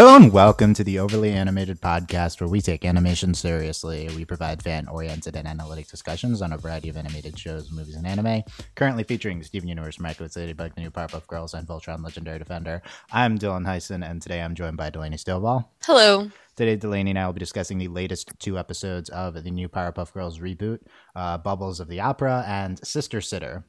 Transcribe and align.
Hello 0.00 0.16
and 0.16 0.32
welcome 0.32 0.72
to 0.72 0.82
the 0.82 0.98
Overly 0.98 1.30
Animated 1.30 1.82
Podcast, 1.82 2.40
where 2.40 2.48
we 2.48 2.62
take 2.62 2.86
animation 2.86 3.34
seriously. 3.34 4.08
We 4.16 4.24
provide 4.24 4.62
fan 4.62 4.88
oriented 4.88 5.36
and 5.36 5.46
analytic 5.46 5.88
discussions 5.88 6.40
on 6.40 6.54
a 6.54 6.56
variety 6.56 6.88
of 6.88 6.96
animated 6.96 7.38
shows, 7.38 7.70
movies, 7.70 7.96
and 7.96 8.06
anime. 8.06 8.44
Currently 8.76 9.04
featuring 9.04 9.42
Steven 9.42 9.68
Universe, 9.68 10.00
Miraculous 10.00 10.36
Ladybug, 10.36 10.74
the 10.74 10.80
new 10.80 10.90
Powerpuff 10.90 11.26
Girls, 11.26 11.52
and 11.52 11.68
Voltron 11.68 12.02
Legendary 12.02 12.38
Defender. 12.38 12.80
I'm 13.12 13.38
Dylan 13.38 13.66
Heisen, 13.66 14.02
and 14.02 14.22
today 14.22 14.40
I'm 14.40 14.54
joined 14.54 14.78
by 14.78 14.88
Delaney 14.88 15.18
Stovall. 15.18 15.66
Hello. 15.84 16.30
Today, 16.56 16.76
Delaney 16.76 17.10
and 17.10 17.18
I 17.18 17.26
will 17.26 17.34
be 17.34 17.40
discussing 17.40 17.76
the 17.76 17.88
latest 17.88 18.32
two 18.38 18.58
episodes 18.58 19.10
of 19.10 19.44
the 19.44 19.50
new 19.50 19.68
Powerpuff 19.68 20.14
Girls 20.14 20.38
reboot 20.38 20.78
uh, 21.14 21.36
Bubbles 21.36 21.78
of 21.78 21.88
the 21.88 22.00
Opera 22.00 22.42
and 22.46 22.82
Sister 22.86 23.20
Sitter. 23.20 23.66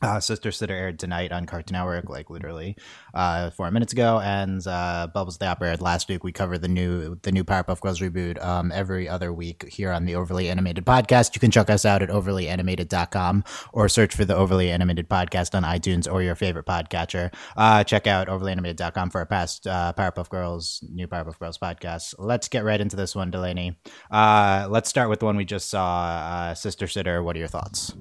Uh, 0.00 0.20
Sister 0.20 0.52
Sitter 0.52 0.74
aired 0.74 0.98
tonight 0.98 1.32
on 1.32 1.44
Cartoon 1.44 1.74
Network, 1.74 2.08
like 2.08 2.30
literally 2.30 2.76
uh, 3.14 3.50
four 3.50 3.68
minutes 3.72 3.92
ago, 3.92 4.20
and 4.20 4.64
uh, 4.66 5.08
Bubbles 5.12 5.38
the 5.38 5.46
Opera 5.46 5.70
aired 5.70 5.80
last 5.80 6.08
week. 6.08 6.22
We 6.22 6.30
cover 6.30 6.56
the 6.56 6.68
new 6.68 7.16
the 7.22 7.32
new 7.32 7.42
Powerpuff 7.42 7.80
Girls 7.80 7.98
reboot 8.00 8.42
um, 8.44 8.70
every 8.70 9.08
other 9.08 9.32
week 9.32 9.68
here 9.68 9.90
on 9.90 10.04
the 10.04 10.14
Overly 10.14 10.48
Animated 10.48 10.84
Podcast. 10.84 11.34
You 11.34 11.40
can 11.40 11.50
check 11.50 11.68
us 11.68 11.84
out 11.84 12.00
at 12.02 12.10
overlyanimated.com 12.10 13.42
or 13.72 13.88
search 13.88 14.14
for 14.14 14.24
the 14.24 14.36
Overly 14.36 14.70
Animated 14.70 15.08
Podcast 15.08 15.56
on 15.56 15.64
iTunes 15.64 16.10
or 16.10 16.22
your 16.22 16.36
favorite 16.36 16.66
podcatcher. 16.66 17.34
Uh, 17.56 17.82
check 17.82 18.06
out 18.06 18.28
overlyanimated.com 18.28 19.10
for 19.10 19.18
our 19.18 19.26
past 19.26 19.66
uh, 19.66 19.92
Powerpuff 19.96 20.28
Girls, 20.28 20.84
new 20.92 21.08
Powerpuff 21.08 21.40
Girls 21.40 21.58
podcast. 21.58 22.14
Let's 22.18 22.48
get 22.48 22.62
right 22.62 22.80
into 22.80 22.94
this 22.94 23.16
one, 23.16 23.32
Delaney. 23.32 23.76
Uh, 24.12 24.68
let's 24.70 24.88
start 24.88 25.10
with 25.10 25.18
the 25.18 25.26
one 25.26 25.36
we 25.36 25.44
just 25.44 25.68
saw, 25.68 26.06
uh, 26.06 26.54
Sister 26.54 26.86
Sitter. 26.86 27.20
What 27.22 27.34
are 27.34 27.40
your 27.40 27.48
thoughts? 27.48 27.94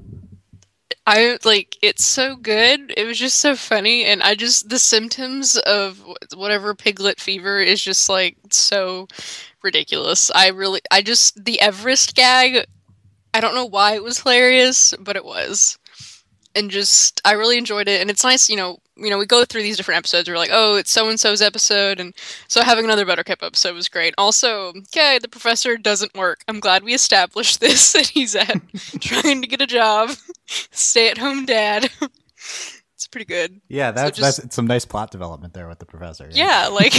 I 1.08 1.40
like 1.46 1.78
it's 1.82 2.06
so 2.06 2.36
good. 2.36 2.94
It 2.98 3.06
was 3.08 3.18
just 3.18 3.40
so 3.40 3.56
funny, 3.56 4.06
and 4.06 4.22
I 4.24 4.36
just 4.36 4.70
the 4.70 4.80
symptoms 4.80 5.56
of 5.58 6.04
whatever 6.36 6.76
piglet 6.76 7.20
fever 7.22 7.60
is 7.60 7.82
just 7.84 8.10
like 8.10 8.38
so 8.52 9.08
ridiculous. 9.64 10.32
I 10.36 10.50
really, 10.50 10.82
I 10.92 11.02
just 11.04 11.46
the 11.46 11.62
Everest 11.62 12.16
gag. 12.16 12.68
I 13.34 13.42
don't 13.42 13.56
know 13.56 13.66
why 13.66 13.96
it 13.96 14.04
was 14.04 14.22
hilarious, 14.22 14.94
but 15.00 15.16
it 15.18 15.26
was, 15.26 15.80
and 16.56 16.72
just 16.72 17.22
I 17.26 17.34
really 17.34 17.58
enjoyed 17.58 17.88
it. 17.90 18.02
And 18.02 18.10
it's 18.10 18.24
nice, 18.26 18.50
you 18.50 18.58
know, 18.58 18.80
you 18.98 19.10
know, 19.10 19.18
we 19.18 19.26
go 19.26 19.46
through 19.46 19.64
these 19.64 19.78
different 19.78 19.98
episodes. 19.98 20.30
We're 20.30 20.38
like, 20.38 20.50
oh, 20.52 20.76
it's 20.76 20.92
so 20.92 21.10
and 21.10 21.20
so's 21.20 21.42
episode, 21.42 22.00
and 22.00 22.14
so 22.48 22.64
having 22.64 22.86
another 22.86 23.06
Buttercup 23.06 23.44
episode 23.44 23.76
was 23.76 23.90
great. 23.90 24.14
Also, 24.18 24.70
okay, 24.70 25.20
the 25.20 25.28
professor 25.28 25.78
doesn't 25.78 26.16
work. 26.16 26.44
I'm 26.48 26.60
glad 26.60 26.84
we 26.84 26.94
established 26.94 27.60
this 27.60 27.94
that 27.94 28.08
he's 28.08 28.36
at 28.36 28.62
trying 29.00 29.42
to 29.42 29.48
get 29.48 29.62
a 29.62 29.68
job, 29.68 30.12
stay 30.46 31.10
at 31.10 31.18
home 31.18 31.46
dad. 31.46 31.90
it's 32.96 33.08
pretty 33.10 33.26
good. 33.26 33.62
Yeah, 33.68 33.92
that's 33.92 34.18
so 34.18 34.22
just, 34.24 34.42
that's 34.42 34.56
some 34.56 34.68
nice 34.68 34.86
plot 34.86 35.12
development 35.12 35.54
there 35.54 35.68
with 35.68 35.80
the 35.80 35.86
professor. 35.86 36.30
Yeah, 36.32 36.64
yeah 36.64 36.68
like 36.68 36.94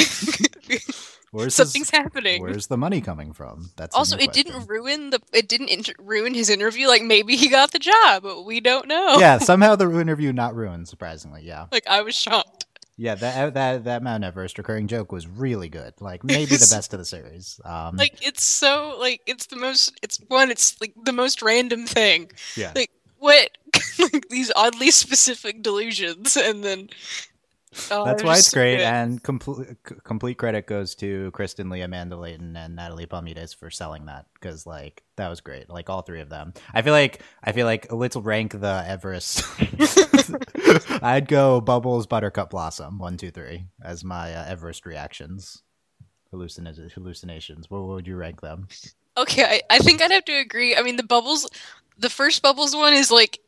where's 1.31 1.55
something's 1.55 1.91
happening. 1.91 2.43
Where's 2.43 2.67
the 2.67 2.77
money 2.77 3.01
coming 3.01 3.33
from? 3.33 3.71
That's 3.77 3.95
also 3.95 4.17
it 4.17 4.33
didn't 4.33 4.67
ruin 4.69 5.11
the 5.11 5.21
it 5.33 5.49
didn't 5.49 5.69
inter- 5.69 5.95
ruin 5.99 6.35
his 6.35 6.51
interview. 6.51 6.89
Like 6.89 7.03
maybe 7.03 7.37
he 7.37 7.49
got 7.49 7.73
the 7.73 7.79
job, 7.79 8.25
we 8.45 8.61
don't 8.61 8.89
know. 8.89 9.19
Yeah, 9.19 9.39
somehow 9.39 9.77
the 9.77 9.91
interview 9.99 10.33
not 10.33 10.55
ruined. 10.55 10.89
Surprisingly, 10.89 11.43
yeah. 11.43 11.67
Like 11.73 11.87
I 11.87 12.03
was 12.03 12.15
shocked. 12.15 12.67
Yeah, 13.01 13.15
that 13.15 13.55
that 13.55 13.85
that 13.85 14.03
Mount 14.03 14.25
Everest 14.25 14.59
recurring 14.59 14.89
joke 14.89 15.13
was 15.13 15.29
really 15.29 15.69
good. 15.69 15.95
Like 16.01 16.25
maybe 16.25 16.57
the 16.57 16.69
best 16.75 16.93
of 16.93 16.99
the 16.99 17.05
series. 17.05 17.61
Um, 17.65 17.97
like 17.97 18.27
it's 18.27 18.43
so 18.43 18.97
like 18.99 19.21
it's 19.27 19.47
the 19.47 19.57
most. 19.57 19.97
It's 20.03 20.19
one. 20.27 20.51
It's 20.51 20.81
like 20.81 20.95
the 21.05 21.13
most 21.13 21.41
random 21.41 21.87
thing. 21.87 22.31
Yeah. 22.57 22.73
Like 22.75 22.91
what? 23.19 23.57
like 24.01 24.29
these 24.31 24.51
oddly 24.57 24.91
specific 24.91 25.63
delusions, 25.63 26.37
and 26.37 26.65
then 26.65 26.89
Oh, 27.91 28.05
That's 28.05 28.23
why 28.23 28.37
it's 28.37 28.53
great, 28.53 28.81
and 28.81 29.23
complete 29.23 29.77
complete 30.05 30.39
credit 30.39 30.67
goes 30.67 30.95
to 30.97 31.31
Kristen 31.33 31.69
Li, 31.69 31.83
Amanda 31.83 32.17
Leighton, 32.17 32.57
and 32.57 32.77
Natalie 32.77 33.07
Palamides 33.07 33.55
for 33.55 33.71
selling 33.71 34.07
that 34.07 34.27
because 34.35 34.67
like 34.67 35.03
that 35.17 35.29
was 35.29 35.41
great. 35.41 35.69
Like 35.69 35.91
all 35.91 36.03
three 36.03 36.21
of 36.21 36.29
them. 36.31 36.55
I 36.73 36.83
feel 36.83 36.93
like 36.93 37.23
I 37.43 37.53
feel 37.53 37.67
like 37.67 37.93
let's 37.93 38.17
rank 38.17 38.59
the 38.59 38.85
Everest. 38.87 39.45
I'd 41.03 41.29
go 41.29 41.61
Bubbles, 41.61 42.07
Buttercup, 42.07 42.51
Blossom, 42.51 42.99
one, 42.99 43.17
two, 43.17 43.31
three 43.31 43.67
as 43.83 44.03
my 44.03 44.35
uh, 44.35 44.47
Everest 44.47 44.87
reactions, 44.87 45.63
hallucinations. 46.31 46.93
Hallucinations. 46.95 47.71
What 47.71 47.87
would 47.87 48.07
you 48.07 48.17
rank 48.17 48.41
them? 48.41 48.69
Okay, 49.17 49.45
I, 49.45 49.63
I 49.69 49.79
think 49.81 50.01
I'd 50.01 50.13
have 50.13 50.25
to 50.27 50.39
agree. 50.39 50.77
I 50.77 50.83
mean, 50.83 50.97
the 50.97 51.03
bubbles, 51.03 51.49
the 51.99 52.11
first 52.11 52.41
bubbles 52.41 52.75
one 52.75 52.95
is 52.95 53.11
like 53.11 53.41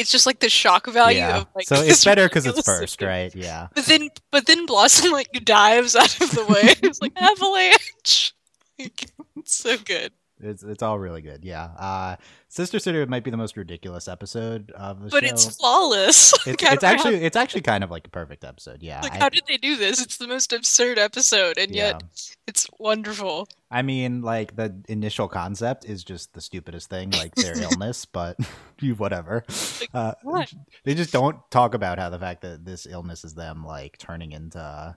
it's 0.00 0.10
just 0.10 0.26
like 0.26 0.40
the 0.40 0.48
shock 0.48 0.86
value 0.86 1.18
yeah. 1.18 1.38
of 1.38 1.46
like 1.54 1.66
so 1.66 1.74
it's 1.82 2.04
better 2.04 2.26
because 2.26 2.46
it's 2.46 2.62
first 2.62 3.02
right? 3.02 3.34
Yeah. 3.34 3.68
But 3.74 3.84
then 3.86 4.08
but 4.30 4.46
then 4.46 4.66
blossom 4.66 5.12
like 5.12 5.44
dives 5.44 5.94
out 5.94 6.20
of 6.20 6.30
the 6.30 6.44
way. 6.46 6.74
It's 6.82 7.00
like 7.00 7.12
avalanche. 7.16 8.34
Like, 8.78 9.10
it's 9.36 9.56
so 9.56 9.76
good 9.76 10.10
it's 10.42 10.62
it's 10.62 10.82
all 10.82 10.98
really 10.98 11.22
good 11.22 11.44
yeah 11.44 11.64
uh 11.78 12.16
Sister 12.50 12.80
Sitter 12.80 13.06
might 13.06 13.22
be 13.22 13.30
the 13.30 13.36
most 13.36 13.56
ridiculous 13.56 14.08
episode 14.08 14.72
of 14.72 15.04
the 15.04 15.08
but 15.08 15.12
show. 15.12 15.20
But 15.20 15.24
it's 15.30 15.56
flawless. 15.56 16.34
It's, 16.48 16.60
it's 16.60 16.82
actually 16.82 17.22
it's 17.22 17.36
actually 17.36 17.60
kind 17.60 17.84
of 17.84 17.92
like 17.92 18.08
a 18.08 18.10
perfect 18.10 18.42
episode. 18.42 18.82
Yeah. 18.82 19.00
Like, 19.02 19.14
I, 19.14 19.18
how 19.18 19.28
did 19.28 19.44
they 19.46 19.56
do 19.56 19.76
this? 19.76 20.02
It's 20.02 20.16
the 20.16 20.26
most 20.26 20.52
absurd 20.52 20.98
episode, 20.98 21.58
and 21.58 21.72
yeah. 21.72 21.92
yet 21.92 22.02
it's 22.48 22.66
wonderful. 22.80 23.48
I 23.70 23.82
mean, 23.82 24.22
like 24.22 24.56
the 24.56 24.74
initial 24.88 25.28
concept 25.28 25.84
is 25.84 26.02
just 26.02 26.34
the 26.34 26.40
stupidest 26.40 26.90
thing, 26.90 27.12
like 27.12 27.36
their 27.36 27.56
illness, 27.62 28.04
but 28.04 28.36
whatever. 28.96 29.44
Like, 29.80 29.90
uh, 29.94 30.14
what? 30.24 30.52
They 30.82 30.96
just 30.96 31.12
don't 31.12 31.38
talk 31.52 31.74
about 31.74 32.00
how 32.00 32.10
the 32.10 32.18
fact 32.18 32.42
that 32.42 32.64
this 32.64 32.84
illness 32.84 33.24
is 33.24 33.34
them 33.34 33.64
like 33.64 33.96
turning 33.96 34.32
into. 34.32 34.96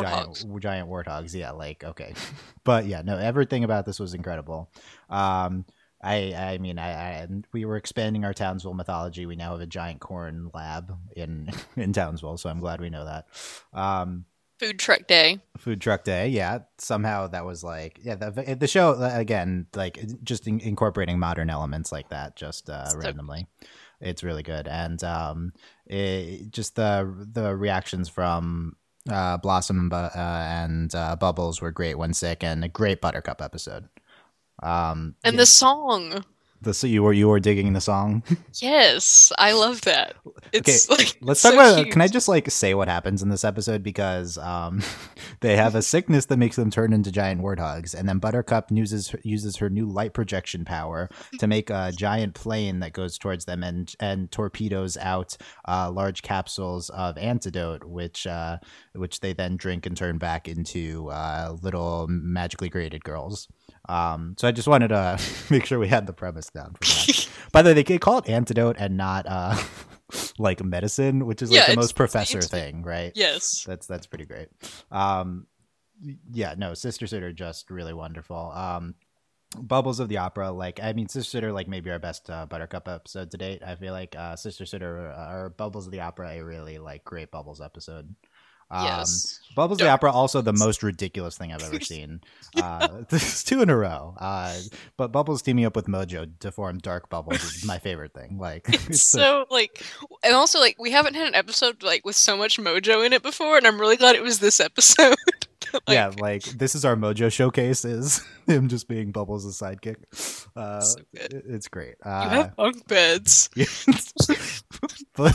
Giant 0.00 0.60
giant 0.60 0.88
warthogs 0.88 1.34
yeah 1.34 1.50
like 1.50 1.82
okay 1.84 2.14
but 2.64 2.86
yeah 2.86 3.02
no 3.02 3.16
everything 3.16 3.64
about 3.64 3.86
this 3.86 3.98
was 3.98 4.14
incredible 4.14 4.70
um 5.08 5.64
I 6.02 6.34
I 6.34 6.58
mean 6.58 6.78
I, 6.78 6.90
I, 6.90 7.28
we 7.52 7.64
were 7.64 7.76
expanding 7.76 8.24
our 8.24 8.34
Townsville 8.34 8.74
mythology. 8.74 9.24
We 9.24 9.36
now 9.36 9.52
have 9.52 9.60
a 9.60 9.66
giant 9.66 10.00
corn 10.00 10.50
lab 10.52 10.92
in 11.14 11.50
in 11.76 11.92
Townsville, 11.92 12.38
so 12.38 12.50
I'm 12.50 12.60
glad 12.60 12.80
we 12.80 12.90
know 12.90 13.04
that. 13.04 13.26
Um, 13.72 14.24
food 14.58 14.78
truck 14.78 15.06
day. 15.06 15.40
Food 15.58 15.80
truck 15.80 16.02
day, 16.04 16.28
yeah. 16.28 16.60
Somehow 16.78 17.28
that 17.28 17.44
was 17.44 17.62
like 17.62 18.00
yeah 18.02 18.16
the 18.16 18.56
the 18.58 18.66
show 18.66 18.90
uh, 18.92 19.12
again 19.14 19.66
like 19.74 19.98
just 20.24 20.48
in, 20.48 20.58
incorporating 20.60 21.18
modern 21.18 21.50
elements 21.50 21.92
like 21.92 22.08
that 22.08 22.36
just 22.36 22.68
uh, 22.68 22.86
so 22.86 22.98
randomly. 22.98 23.46
It's 24.00 24.24
really 24.24 24.42
good, 24.42 24.66
and 24.66 25.02
um, 25.04 25.52
it, 25.86 26.50
just 26.50 26.74
the 26.74 27.28
the 27.32 27.54
reactions 27.54 28.08
from 28.08 28.74
uh, 29.10 29.36
Blossom 29.38 29.90
uh, 29.92 30.10
and 30.14 30.94
uh, 30.94 31.16
Bubbles 31.16 31.60
were 31.60 31.70
great 31.70 31.98
when 31.98 32.14
sick, 32.14 32.44
and 32.44 32.64
a 32.64 32.68
great 32.68 33.00
Buttercup 33.00 33.42
episode. 33.42 33.88
Um, 34.62 35.16
and 35.24 35.38
the 35.38 35.46
song. 35.46 36.24
The 36.62 36.72
so 36.72 36.86
you 36.86 37.02
were 37.02 37.12
you 37.12 37.28
were 37.28 37.40
digging 37.40 37.72
the 37.72 37.80
song. 37.80 38.22
yes, 38.60 39.32
I 39.36 39.52
love 39.52 39.80
that. 39.82 40.14
It's 40.52 40.88
okay, 40.88 40.96
like 40.96 41.16
let's 41.20 41.40
so 41.40 41.50
talk 41.50 41.58
about. 41.58 41.76
Cute. 41.82 41.92
Can 41.92 42.00
I 42.00 42.06
just 42.06 42.28
like 42.28 42.48
say 42.50 42.74
what 42.74 42.88
happens 42.88 43.20
in 43.20 43.30
this 43.30 43.44
episode 43.44 43.82
because 43.82 44.38
um, 44.38 44.80
they 45.40 45.56
have 45.56 45.74
a 45.74 45.82
sickness 45.82 46.26
that 46.26 46.36
makes 46.36 46.54
them 46.54 46.70
turn 46.70 46.92
into 46.92 47.10
giant 47.10 47.40
warthogs, 47.40 47.94
and 47.94 48.08
then 48.08 48.18
Buttercup 48.18 48.70
uses 48.70 49.14
uses 49.24 49.56
her 49.56 49.68
new 49.68 49.86
light 49.86 50.14
projection 50.14 50.64
power 50.64 51.08
to 51.38 51.48
make 51.48 51.68
a 51.68 51.92
giant 51.96 52.34
plane 52.34 52.78
that 52.78 52.92
goes 52.92 53.18
towards 53.18 53.44
them 53.44 53.64
and 53.64 53.92
and 53.98 54.30
torpedoes 54.30 54.96
out 54.98 55.36
uh, 55.66 55.90
large 55.90 56.22
capsules 56.22 56.90
of 56.90 57.18
antidote, 57.18 57.82
which 57.84 58.24
uh, 58.26 58.58
which 58.94 59.18
they 59.18 59.32
then 59.32 59.56
drink 59.56 59.84
and 59.84 59.96
turn 59.96 60.18
back 60.18 60.46
into 60.46 61.08
uh, 61.10 61.56
little 61.60 62.06
magically 62.08 62.70
created 62.70 63.02
girls. 63.02 63.48
Um, 63.88 64.36
so 64.38 64.46
I 64.46 64.52
just 64.52 64.68
wanted 64.68 64.88
to 64.88 65.20
make 65.50 65.66
sure 65.66 65.78
we 65.78 65.88
had 65.88 66.06
the 66.06 66.12
premise 66.12 66.48
down 66.50 66.74
for 66.74 66.84
that. 66.84 67.28
By 67.52 67.62
the 67.62 67.70
way, 67.70 67.82
they 67.82 67.98
call 67.98 68.18
it 68.18 68.28
antidote 68.28 68.76
and 68.78 68.96
not 68.96 69.26
uh, 69.28 69.60
like 70.38 70.64
medicine, 70.64 71.26
which 71.26 71.42
is 71.42 71.50
like 71.50 71.60
yeah, 71.60 71.70
the 71.70 71.76
most 71.76 71.94
professor 71.94 72.40
thing, 72.40 72.82
right? 72.82 73.12
Yes, 73.14 73.64
that's 73.66 73.86
that's 73.86 74.06
pretty 74.06 74.24
great. 74.24 74.48
Um, 74.90 75.46
yeah, 76.32 76.54
no, 76.56 76.74
Sister 76.74 77.06
Sitter 77.06 77.32
just 77.32 77.70
really 77.70 77.92
wonderful. 77.92 78.52
Um, 78.52 78.94
Bubbles 79.58 80.00
of 80.00 80.08
the 80.08 80.18
Opera, 80.18 80.50
like 80.50 80.80
I 80.82 80.92
mean, 80.92 81.08
Sister 81.08 81.30
Sitter, 81.30 81.52
like 81.52 81.68
maybe 81.68 81.90
our 81.90 81.98
best 81.98 82.30
uh, 82.30 82.46
Buttercup 82.46 82.88
episode 82.88 83.30
to 83.32 83.36
date. 83.36 83.62
I 83.64 83.74
feel 83.74 83.92
like 83.92 84.16
uh, 84.16 84.36
Sister 84.36 84.64
Sitter 84.64 85.12
uh, 85.12 85.32
or 85.32 85.50
Bubbles 85.50 85.86
of 85.86 85.92
the 85.92 86.00
Opera, 86.00 86.30
a 86.30 86.42
really 86.42 86.78
like 86.78 87.04
great 87.04 87.30
Bubbles 87.30 87.60
episode. 87.60 88.14
Um, 88.72 88.84
yes. 88.86 89.38
Bubbles 89.54 89.78
the 89.80 89.88
Opera, 89.90 90.10
also 90.10 90.40
the 90.40 90.54
most 90.54 90.82
ridiculous 90.82 91.36
thing 91.36 91.52
I've 91.52 91.62
ever 91.62 91.78
seen. 91.82 92.22
Uh, 92.56 93.02
this 93.10 93.22
is 93.34 93.44
two 93.44 93.60
in 93.60 93.68
a 93.68 93.76
row. 93.76 94.14
Uh, 94.18 94.56
but 94.96 95.12
Bubbles 95.12 95.42
teaming 95.42 95.66
up 95.66 95.76
with 95.76 95.86
Mojo 95.88 96.26
to 96.40 96.50
form 96.50 96.78
Dark 96.78 97.10
Bubbles 97.10 97.42
is 97.44 97.64
my 97.66 97.78
favorite 97.78 98.14
thing. 98.14 98.38
Like, 98.38 98.64
it's, 98.68 98.88
it's 98.88 99.02
so 99.02 99.42
a- 99.42 99.52
like, 99.52 99.82
and 100.24 100.34
also 100.34 100.58
like 100.58 100.76
we 100.78 100.90
haven't 100.90 101.14
had 101.14 101.28
an 101.28 101.34
episode 101.34 101.82
like 101.82 102.04
with 102.06 102.16
so 102.16 102.34
much 102.34 102.56
Mojo 102.58 103.04
in 103.04 103.12
it 103.12 103.22
before, 103.22 103.58
and 103.58 103.66
I'm 103.66 103.78
really 103.78 103.98
glad 103.98 104.16
it 104.16 104.22
was 104.22 104.38
this 104.38 104.58
episode. 104.58 105.16
like, 105.74 105.82
yeah, 105.88 106.10
like 106.18 106.44
this 106.44 106.74
is 106.74 106.86
our 106.86 106.96
Mojo 106.96 107.30
showcase. 107.30 107.84
Is 107.84 108.24
him 108.46 108.68
just 108.68 108.88
being 108.88 109.12
Bubbles' 109.12 109.60
sidekick? 109.60 109.96
Uh, 110.56 110.80
so 110.80 110.98
it's 111.14 111.68
great. 111.68 111.96
Uh, 112.02 112.22
you 112.24 112.36
have 112.38 112.56
bunk 112.56 112.86
beds. 112.88 113.50
but 115.14 115.34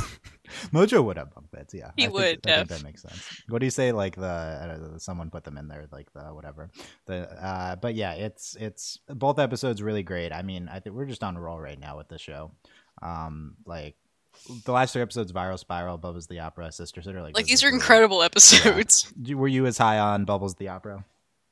Mojo 0.74 1.04
would 1.04 1.18
have 1.18 1.34
bunk 1.34 1.52
beds. 1.52 1.74
Yeah, 1.74 1.92
He 1.96 2.04
I 2.04 2.06
think- 2.08 2.14
would, 2.16 2.48
I 2.48 2.56
think 2.58 2.70
that 2.70 2.84
makes 2.84 3.02
sense. 3.02 3.42
What 3.50 3.60
do 3.60 3.66
you 3.66 3.72
say? 3.72 3.92
Like 3.92 4.16
the 4.16 4.26
uh, 4.26 4.98
someone 5.00 5.30
put 5.30 5.44
them 5.44 5.58
in 5.58 5.68
there, 5.68 5.86
like 5.92 6.12
the 6.14 6.22
whatever. 6.34 6.70
The 7.06 7.30
uh, 7.44 7.76
but 7.78 7.96
yeah, 7.96 8.14
it's 8.14 8.56
it's 8.60 9.00
both 9.08 9.40
episodes 9.40 9.82
really 9.82 10.04
great. 10.04 10.32
I 10.32 10.42
mean, 10.42 10.70
I 10.72 10.80
think 10.80 10.96
we're 10.96 11.06
just 11.06 11.24
on 11.24 11.36
a 11.38 11.42
roll 11.42 11.60
right 11.60 11.80
now 11.80 11.98
with 11.98 12.08
the 12.10 12.18
show. 12.20 12.52
Um, 13.02 13.56
like 13.66 13.96
the 14.66 14.72
last 14.72 14.94
three 14.94 15.02
episodes, 15.02 15.32
Viral 15.32 15.58
Spiral, 15.60 15.98
Bubbles 15.98 16.28
the 16.28 16.40
Opera, 16.40 16.72
Sister 16.72 17.02
Sitter. 17.02 17.22
Like 17.22 17.36
Like 17.36 17.46
these 17.46 17.64
are 17.64 17.70
incredible 17.70 18.22
episodes. 18.24 19.12
You- 19.22 19.38
Were 19.38 19.48
you 19.48 19.66
as 19.66 19.78
high 19.78 20.00
on 20.00 20.26
Bubbles 20.26 20.56
the 20.56 20.70
Opera? 20.70 21.06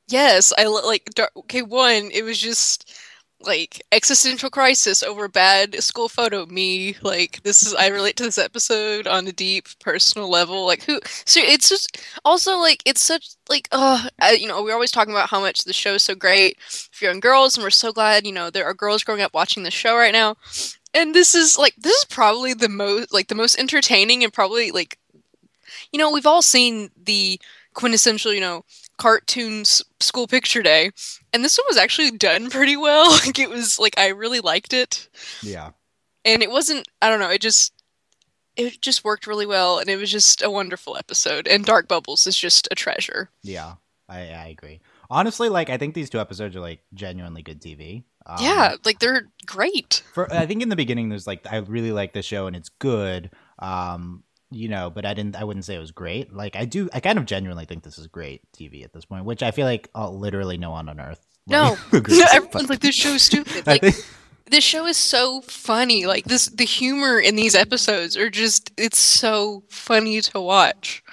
Yes, 0.07 0.53
I 0.55 0.65
like. 0.65 1.09
Okay, 1.35 1.63
one, 1.63 2.11
it 2.13 2.23
was 2.23 2.37
just 2.39 2.91
like 3.41 3.81
existential 3.91 4.49
crisis 4.49 5.03
over 5.03 5.27
bad 5.27 5.75
school 5.83 6.09
photo. 6.09 6.45
Me, 6.47 6.95
like 7.03 7.43
this 7.43 7.61
is. 7.63 7.75
I 7.75 7.87
relate 7.87 8.15
to 8.17 8.23
this 8.23 8.37
episode 8.37 9.07
on 9.07 9.27
a 9.27 9.31
deep 9.31 9.67
personal 9.79 10.29
level. 10.29 10.65
Like 10.65 10.83
who? 10.83 10.99
So 11.25 11.39
it's 11.41 11.69
just 11.69 11.97
also 12.23 12.57
like 12.57 12.81
it's 12.85 13.01
such 13.01 13.29
like 13.49 13.67
uh 13.71 14.07
you 14.39 14.47
know 14.47 14.63
we're 14.63 14.73
always 14.73 14.91
talking 14.91 15.13
about 15.13 15.29
how 15.29 15.39
much 15.39 15.63
the 15.63 15.73
show 15.73 15.95
is 15.95 16.03
so 16.03 16.15
great 16.15 16.59
for 16.61 17.05
young 17.05 17.19
girls, 17.19 17.55
and 17.57 17.63
we're 17.63 17.69
so 17.69 17.91
glad 17.93 18.25
you 18.25 18.33
know 18.33 18.49
there 18.49 18.65
are 18.65 18.73
girls 18.73 19.03
growing 19.03 19.21
up 19.21 19.33
watching 19.33 19.63
the 19.63 19.71
show 19.71 19.95
right 19.95 20.13
now. 20.13 20.35
And 20.93 21.13
this 21.13 21.35
is 21.35 21.57
like 21.57 21.75
this 21.77 21.93
is 21.95 22.05
probably 22.05 22.53
the 22.53 22.69
most 22.69 23.13
like 23.13 23.27
the 23.27 23.35
most 23.35 23.59
entertaining 23.59 24.23
and 24.23 24.33
probably 24.33 24.71
like 24.71 24.97
you 25.91 25.99
know 25.99 26.11
we've 26.11 26.25
all 26.25 26.41
seen 26.41 26.89
the 27.01 27.39
quintessential 27.73 28.33
you 28.33 28.41
know 28.41 28.63
cartoon 28.97 29.61
s- 29.61 29.81
school 29.99 30.27
picture 30.27 30.61
day 30.63 30.91
and 31.33 31.43
this 31.43 31.57
one 31.57 31.65
was 31.67 31.77
actually 31.77 32.11
done 32.11 32.49
pretty 32.49 32.77
well 32.77 33.09
like 33.25 33.37
it 33.39 33.49
was 33.49 33.77
like 33.79 33.97
i 33.97 34.07
really 34.07 34.39
liked 34.39 34.73
it 34.73 35.07
Yeah. 35.41 35.71
and 36.23 36.41
it 36.43 36.49
wasn't 36.51 36.87
i 37.01 37.09
don't 37.09 37.19
know 37.19 37.29
it 37.29 37.41
just 37.41 37.73
it 38.55 38.79
just 38.81 39.03
worked 39.03 39.27
really 39.27 39.45
well 39.45 39.79
and 39.79 39.89
it 39.89 39.97
was 39.97 40.09
just 40.11 40.41
a 40.41 40.49
wonderful 40.49 40.95
episode 40.97 41.47
and 41.47 41.65
dark 41.65 41.87
bubbles 41.89 42.25
is 42.25 42.37
just 42.37 42.67
a 42.71 42.75
treasure 42.75 43.29
Yeah, 43.43 43.73
I, 44.07 44.19
I 44.29 44.47
agree. 44.47 44.79
Honestly, 45.09 45.49
like 45.49 45.69
I 45.69 45.77
think 45.77 45.93
these 45.93 46.09
two 46.09 46.19
episodes 46.19 46.55
are 46.55 46.61
like 46.61 46.79
genuinely 46.93 47.41
good 47.43 47.61
TV. 47.61 48.03
Um, 48.25 48.37
yeah 48.39 48.75
like 48.85 48.99
they're 48.99 49.27
great 49.45 50.03
For 50.13 50.31
I 50.33 50.45
think 50.45 50.61
in 50.63 50.69
the 50.69 50.75
beginning 50.77 51.09
there's 51.09 51.27
like 51.27 51.45
I 51.51 51.57
really 51.57 51.91
like 51.91 52.13
the 52.13 52.21
show 52.21 52.47
and 52.47 52.55
it's 52.55 52.69
good. 52.69 53.29
Um, 53.59 54.23
you 54.55 54.69
know, 54.69 54.89
but 54.89 55.05
I 55.05 55.13
didn't. 55.13 55.35
I 55.35 55.43
wouldn't 55.43 55.65
say 55.65 55.75
it 55.75 55.79
was 55.79 55.91
great. 55.91 56.33
Like 56.33 56.55
I 56.55 56.65
do. 56.65 56.89
I 56.93 56.99
kind 56.99 57.17
of 57.17 57.25
genuinely 57.25 57.65
think 57.65 57.83
this 57.83 57.97
is 57.97 58.07
great 58.07 58.41
TV 58.53 58.83
at 58.83 58.93
this 58.93 59.05
point, 59.05 59.25
which 59.25 59.43
I 59.43 59.51
feel 59.51 59.65
like 59.65 59.89
uh, 59.95 60.09
literally 60.09 60.57
no 60.57 60.71
one 60.71 60.89
on 60.89 60.99
earth. 60.99 61.25
No. 61.47 61.77
agrees, 61.91 62.19
no, 62.19 62.25
everyone's 62.31 62.69
like 62.69 62.79
this 62.79 62.95
show's 62.95 63.21
stupid 63.21 63.67
like 63.67 63.81
think 63.81 63.95
this 64.47 64.63
show 64.63 64.85
is 64.85 64.97
so 64.97 65.41
funny 65.41 66.05
like 66.05 66.25
this 66.25 66.47
the 66.47 66.65
humor 66.65 67.19
in 67.19 67.35
these 67.35 67.55
episodes 67.55 68.15
are 68.15 68.29
just 68.29 68.71
it's 68.77 68.97
so 68.97 69.63
funny 69.69 70.21
to 70.21 70.39
watch 70.39 71.03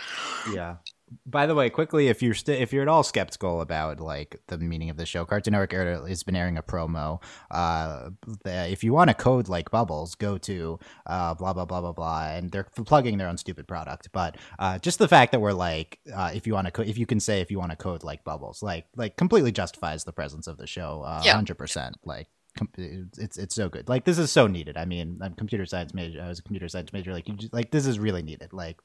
yeah. 0.53 0.77
By 1.26 1.47
the 1.47 1.55
way, 1.55 1.69
quickly, 1.70 2.09
if 2.09 2.23
you're 2.23 2.35
st- 2.35 2.61
if 2.61 2.73
you're 2.73 2.82
at 2.82 2.88
all 2.88 3.03
skeptical 3.03 3.61
about 3.61 4.00
like 4.00 4.41
the 4.49 4.59
meaning 4.59 4.91
of 4.91 4.97
the 4.97 5.06
show, 5.06 5.25
Cartoon 5.25 5.53
Network 5.53 5.73
has 6.09 6.23
been 6.23 6.37
airing 6.37 6.56
a 6.56 6.62
promo. 6.62 7.23
Uh, 7.50 8.11
if 8.44 8.82
you 8.85 8.93
want 8.93 9.11
a 9.11 9.14
code 9.14 9.49
like 9.49 9.70
Bubbles, 9.70 10.14
go 10.14 10.38
to 10.38 10.79
uh, 11.06 11.35
blah 11.35 11.53
blah 11.53 11.64
blah 11.64 11.81
blah 11.81 11.93
blah, 11.93 12.26
and 12.29 12.50
they're 12.50 12.64
plugging 12.64 13.19
their 13.19 13.29
own 13.29 13.37
stupid 13.38 13.67
product. 13.69 14.09
But 14.12 14.37
uh, 14.59 14.79
just 14.79 14.99
the 14.99 15.09
fact 15.09 15.32
that 15.32 15.41
we're 15.41 15.53
like, 15.53 15.99
uh, 16.14 16.31
if 16.35 16.47
you 16.47 16.55
want 16.55 16.67
to, 16.67 16.70
co- 16.70 16.82
if 16.82 16.97
you 16.99 17.06
can 17.06 17.20
say 17.20 17.41
if 17.41 17.50
you 17.50 17.59
want 17.59 17.73
a 17.73 17.76
code 17.76 18.03
like 18.05 18.25
Bubbles, 18.25 18.62
like 18.62 18.87
like 18.97 19.17
completely 19.17 19.53
justifies 19.53 20.05
the 20.05 20.12
presence 20.12 20.47
of 20.47 20.56
the 20.59 20.67
show, 20.67 21.03
uh, 21.03 21.23
Yeah. 21.25 21.35
hundred 21.35 21.59
percent. 21.59 21.97
Like 22.05 22.29
it's 22.76 23.38
it's 23.38 23.54
so 23.54 23.69
good. 23.69 23.88
Like 23.88 24.04
this 24.04 24.19
is 24.19 24.31
so 24.31 24.46
needed. 24.46 24.76
I 24.76 24.84
mean, 24.84 25.19
I'm 25.22 25.34
computer 25.34 25.66
science 25.66 25.94
major. 25.94 26.22
I 26.22 26.28
was 26.28 26.38
a 26.38 26.43
computer 26.43 26.69
science 26.69 26.93
major. 26.93 27.12
Like 27.12 27.28
you 27.28 27.34
just, 27.34 27.52
like 27.52 27.70
this 27.70 27.87
is 27.87 27.99
really 27.99 28.22
needed. 28.22 28.52
Like 28.52 28.78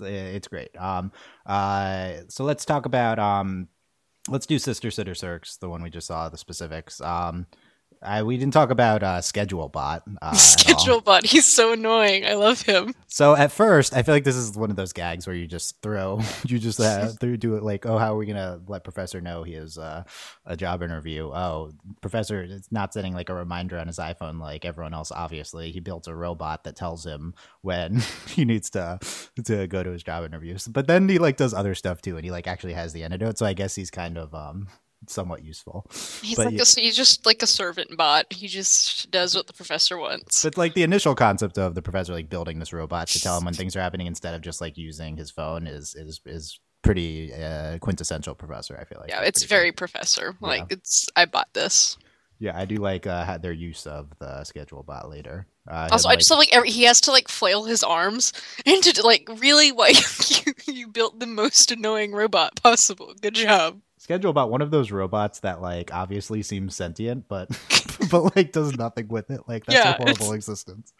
it's- 0.00 0.48
great. 0.48 0.70
Um, 0.78 1.12
uh, 1.46 2.14
so 2.28 2.44
let's 2.44 2.64
talk 2.64 2.86
about 2.86 3.18
um, 3.18 3.68
let's 4.28 4.46
do 4.46 4.58
Sister 4.58 4.90
Sitter 4.90 5.12
Circs, 5.12 5.58
the 5.58 5.68
one 5.68 5.82
we 5.82 5.90
just 5.90 6.06
saw, 6.06 6.28
the 6.28 6.38
specifics. 6.38 7.00
Um, 7.00 7.46
I, 8.04 8.22
we 8.22 8.36
didn't 8.36 8.52
talk 8.52 8.70
about 8.70 9.02
uh, 9.02 9.20
Schedule 9.20 9.68
Bot. 9.68 10.02
Uh, 10.20 10.32
schedule 10.34 11.00
bot 11.00 11.24
he's 11.24 11.46
so 11.46 11.72
annoying 11.72 12.24
i 12.26 12.34
love 12.34 12.62
him 12.62 12.94
So 13.12 13.36
at 13.36 13.52
first, 13.52 13.94
I 13.94 14.02
feel 14.02 14.14
like 14.14 14.24
this 14.24 14.36
is 14.36 14.56
one 14.56 14.70
of 14.70 14.76
those 14.76 14.94
gags 14.94 15.26
where 15.26 15.36
you 15.36 15.46
just 15.46 15.82
throw, 15.82 16.22
you 16.46 16.58
just 16.58 16.80
uh, 16.80 17.08
through 17.08 17.36
do 17.36 17.56
it 17.56 17.62
like, 17.62 17.84
oh, 17.84 17.98
how 17.98 18.14
are 18.14 18.16
we 18.16 18.24
gonna 18.24 18.58
let 18.66 18.84
Professor 18.84 19.20
know 19.20 19.42
he 19.42 19.52
has 19.52 19.76
uh, 19.76 20.04
a 20.46 20.56
job 20.56 20.82
interview? 20.82 21.30
Oh, 21.30 21.72
Professor 22.00 22.42
it's 22.42 22.72
not 22.72 22.94
setting 22.94 23.12
like 23.12 23.28
a 23.28 23.34
reminder 23.34 23.76
on 23.76 23.86
his 23.86 23.98
iPhone 23.98 24.40
like 24.40 24.64
everyone 24.64 24.94
else. 24.94 25.12
Obviously, 25.12 25.72
he 25.72 25.78
built 25.80 26.08
a 26.08 26.14
robot 26.14 26.64
that 26.64 26.74
tells 26.74 27.04
him 27.04 27.34
when 27.60 28.02
he 28.28 28.46
needs 28.46 28.70
to 28.70 28.98
to 29.44 29.66
go 29.66 29.82
to 29.82 29.90
his 29.90 30.02
job 30.02 30.24
interviews. 30.24 30.66
But 30.66 30.86
then 30.86 31.06
he 31.06 31.18
like 31.18 31.36
does 31.36 31.52
other 31.52 31.74
stuff 31.74 32.00
too, 32.00 32.16
and 32.16 32.24
he 32.24 32.30
like 32.30 32.46
actually 32.46 32.72
has 32.72 32.94
the 32.94 33.04
antidote. 33.04 33.36
So 33.36 33.44
I 33.44 33.52
guess 33.52 33.74
he's 33.74 33.90
kind 33.90 34.16
of 34.16 34.34
um 34.34 34.68
somewhat 35.08 35.44
useful. 35.44 35.86
He's 36.22 36.36
But 36.36 36.46
like 36.46 36.54
yeah. 36.54 36.62
a, 36.62 36.80
he's 36.80 36.96
just 36.96 37.26
like 37.26 37.42
a 37.42 37.46
servant 37.46 37.96
bot. 37.96 38.32
He 38.32 38.48
just 38.48 39.10
does 39.10 39.34
what 39.34 39.46
the 39.46 39.52
professor 39.52 39.98
wants. 39.98 40.42
But 40.42 40.56
like 40.56 40.74
the 40.74 40.82
initial 40.82 41.14
concept 41.14 41.58
of 41.58 41.74
the 41.74 41.82
professor 41.82 42.12
like 42.12 42.28
building 42.28 42.58
this 42.58 42.72
robot 42.72 43.08
to 43.08 43.20
tell 43.20 43.38
him 43.38 43.44
when 43.44 43.54
things 43.54 43.74
are 43.76 43.80
happening 43.80 44.06
instead 44.06 44.34
of 44.34 44.40
just 44.40 44.60
like 44.60 44.76
using 44.78 45.16
his 45.16 45.30
phone 45.30 45.66
is 45.66 45.94
is 45.94 46.20
is 46.26 46.58
pretty 46.82 47.32
uh, 47.32 47.78
quintessential 47.78 48.34
professor. 48.34 48.76
I 48.80 48.84
feel 48.84 48.98
like 49.00 49.10
yeah, 49.10 49.22
it's 49.22 49.44
very 49.44 49.70
good. 49.70 49.76
professor. 49.76 50.36
Yeah. 50.40 50.48
Like 50.48 50.72
it's 50.72 51.08
I 51.16 51.24
bought 51.26 51.52
this. 51.54 51.96
yeah. 52.38 52.58
I 52.58 52.64
do 52.64 52.76
like 52.76 53.06
uh, 53.06 53.38
their 53.38 53.52
use 53.52 53.86
of 53.86 54.10
the 54.18 54.44
schedule 54.44 54.82
bot 54.82 55.08
later. 55.08 55.46
Uh, 55.70 55.88
Also, 55.92 56.08
him, 56.08 56.12
I 56.12 56.16
just 56.16 56.30
love 56.30 56.38
like 56.38 56.52
every, 56.52 56.70
he 56.70 56.82
has 56.84 57.00
to 57.02 57.12
like 57.12 57.28
flail 57.28 57.64
his 57.64 57.84
arms 57.84 58.32
and 58.66 58.82
to 58.82 59.02
like 59.06 59.28
really 59.38 59.70
like 59.70 59.96
you, 60.46 60.52
you 60.66 60.88
built 60.88 61.20
the 61.20 61.26
most 61.26 61.70
annoying 61.70 62.12
robot 62.12 62.60
possible. 62.60 63.14
Good 63.20 63.34
job. 63.36 63.80
Schedule 64.02 64.30
about 64.30 64.50
one 64.50 64.60
of 64.62 64.70
those 64.70 64.90
robots 64.90 65.40
that 65.40 65.62
like 65.62 65.92
obviously 65.94 66.42
seems 66.42 66.74
sentient, 66.74 67.28
but 67.28 67.48
but 68.10 68.34
like 68.36 68.52
does 68.52 68.76
nothing 68.76 69.08
with 69.08 69.30
it. 69.30 69.42
Like 69.46 69.64
that's 69.66 69.76
Yeah, 69.78 69.90
a 69.90 69.96
horrible 69.96 70.32
it's- 70.32 70.34
existence. 70.34 70.92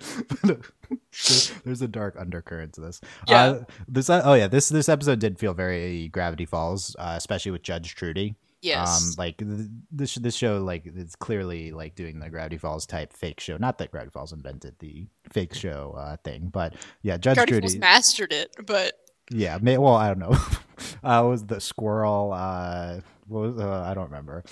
there's, 0.44 1.52
there's 1.64 1.82
a 1.82 1.88
dark 1.88 2.16
undercurrent 2.18 2.74
to 2.74 2.80
this. 2.80 3.00
Yeah. 3.28 3.42
Uh, 3.42 3.64
this 3.88 4.08
uh, 4.08 4.22
oh 4.24 4.34
yeah 4.34 4.48
this 4.48 4.68
this 4.68 4.88
episode 4.88 5.18
did 5.18 5.38
feel 5.38 5.54
very 5.54 6.08
Gravity 6.08 6.46
Falls, 6.46 6.94
uh, 6.98 7.14
especially 7.16 7.52
with 7.52 7.62
Judge 7.62 7.94
Trudy. 7.94 8.36
Yes. 8.60 9.02
Um, 9.02 9.14
like 9.18 9.38
th- 9.38 9.68
this 9.90 10.14
this 10.14 10.36
show 10.36 10.62
like 10.62 10.82
it's 10.86 11.16
clearly 11.16 11.72
like 11.72 11.96
doing 11.96 12.20
the 12.20 12.30
Gravity 12.30 12.58
Falls 12.58 12.86
type 12.86 13.12
fake 13.12 13.40
show. 13.40 13.56
Not 13.56 13.78
that 13.78 13.90
Gravity 13.90 14.12
Falls 14.12 14.32
invented 14.32 14.76
the 14.78 15.08
fake 15.30 15.52
show 15.54 15.96
uh, 15.98 16.16
thing, 16.18 16.48
but 16.52 16.74
yeah, 17.02 17.16
Judge 17.16 17.34
Gravity 17.38 17.52
Trudy. 17.54 17.66
Falls 17.66 17.78
mastered 17.78 18.32
it, 18.32 18.54
but 18.64 18.92
yeah, 19.30 19.58
may, 19.60 19.78
well, 19.78 19.94
I 19.94 20.08
don't 20.08 20.18
know. 20.18 20.36
uh, 21.04 21.24
was 21.26 21.46
the 21.46 21.60
squirrel? 21.60 22.32
Uh, 22.32 23.00
what 23.26 23.40
was 23.40 23.58
uh, 23.58 23.82
I 23.82 23.94
don't 23.94 24.10
remember. 24.10 24.44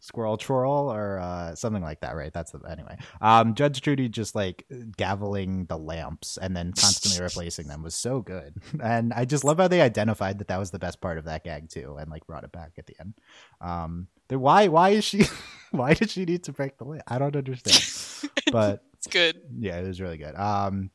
Squirrel 0.00 0.36
twirl 0.36 0.92
or 0.92 1.18
uh, 1.18 1.54
something 1.54 1.82
like 1.82 2.00
that, 2.00 2.14
right? 2.14 2.32
That's 2.32 2.52
the 2.52 2.60
anyway. 2.70 2.96
Um, 3.20 3.54
Judge 3.54 3.80
Trudy 3.80 4.08
just 4.08 4.34
like 4.34 4.64
gaveling 4.96 5.66
the 5.66 5.76
lamps 5.76 6.38
and 6.40 6.56
then 6.56 6.72
constantly 6.72 7.20
replacing 7.22 7.66
them 7.66 7.82
was 7.82 7.94
so 7.94 8.20
good, 8.20 8.54
and 8.82 9.12
I 9.12 9.24
just 9.24 9.44
love 9.44 9.58
how 9.58 9.68
they 9.68 9.80
identified 9.80 10.38
that 10.38 10.48
that 10.48 10.58
was 10.58 10.70
the 10.70 10.78
best 10.78 11.00
part 11.00 11.18
of 11.18 11.24
that 11.24 11.44
gag 11.44 11.68
too, 11.68 11.96
and 11.98 12.10
like 12.10 12.26
brought 12.26 12.44
it 12.44 12.52
back 12.52 12.72
at 12.78 12.86
the 12.86 12.94
end. 13.00 13.14
Um, 13.60 14.06
then 14.28 14.40
why 14.40 14.68
why 14.68 14.90
is 14.90 15.04
she 15.04 15.24
why 15.72 15.94
did 15.94 16.10
she 16.10 16.24
need 16.24 16.44
to 16.44 16.52
break 16.52 16.78
the 16.78 16.84
lamp? 16.84 17.02
I 17.08 17.18
don't 17.18 17.34
understand, 17.34 18.30
but 18.52 18.84
it's 18.94 19.08
good. 19.08 19.40
yeah, 19.58 19.78
it 19.78 19.86
was 19.86 20.00
really 20.00 20.18
good. 20.18 20.36
Um, 20.36 20.90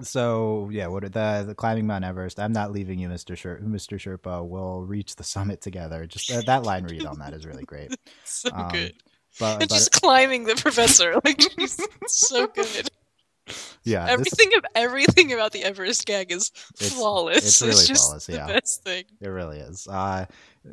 so 0.00 0.68
yeah, 0.72 0.86
what 0.86 1.04
are 1.04 1.08
the 1.08 1.44
the 1.48 1.54
climbing 1.54 1.86
Mount 1.86 2.04
Everest? 2.04 2.40
I'm 2.40 2.52
not 2.52 2.72
leaving 2.72 2.98
you, 2.98 3.08
Mister 3.08 3.36
Sher- 3.36 3.60
Mister 3.62 3.96
Sherpa. 3.96 4.46
We'll 4.46 4.82
reach 4.82 5.16
the 5.16 5.24
summit 5.24 5.60
together. 5.60 6.06
Just 6.06 6.30
uh, 6.30 6.42
that 6.46 6.62
line 6.64 6.84
read 6.84 7.04
on 7.04 7.18
that 7.18 7.32
is 7.34 7.46
really 7.46 7.64
great. 7.64 7.94
So 8.24 8.50
Um, 8.52 8.70
good. 8.70 8.94
But, 9.40 9.60
And 9.62 9.68
but 9.68 9.72
she's 9.76 9.88
climbing 9.88 10.44
the 10.44 10.54
professor. 10.56 11.14
Like 11.24 11.40
she's 11.40 11.78
so 12.06 12.46
good. 12.54 12.88
yeah, 13.84 14.04
this, 14.04 14.12
everything 14.12 14.50
of 14.58 14.64
everything 14.74 15.32
about 15.32 15.52
the 15.52 15.64
Everest 15.64 16.06
gag 16.06 16.30
is 16.32 16.50
It's- 16.74 16.92
flawless. 16.92 17.38
it's 17.38 17.60
really 17.62 17.84
just 17.86 18.04
flawless, 18.06 18.26
the 18.26 18.34
yeah. 18.34 18.46
best 18.46 18.84
thing. 18.84 19.04
it 19.20 19.28
really 19.28 19.58
is. 19.58 19.86
Uh, 19.88 20.26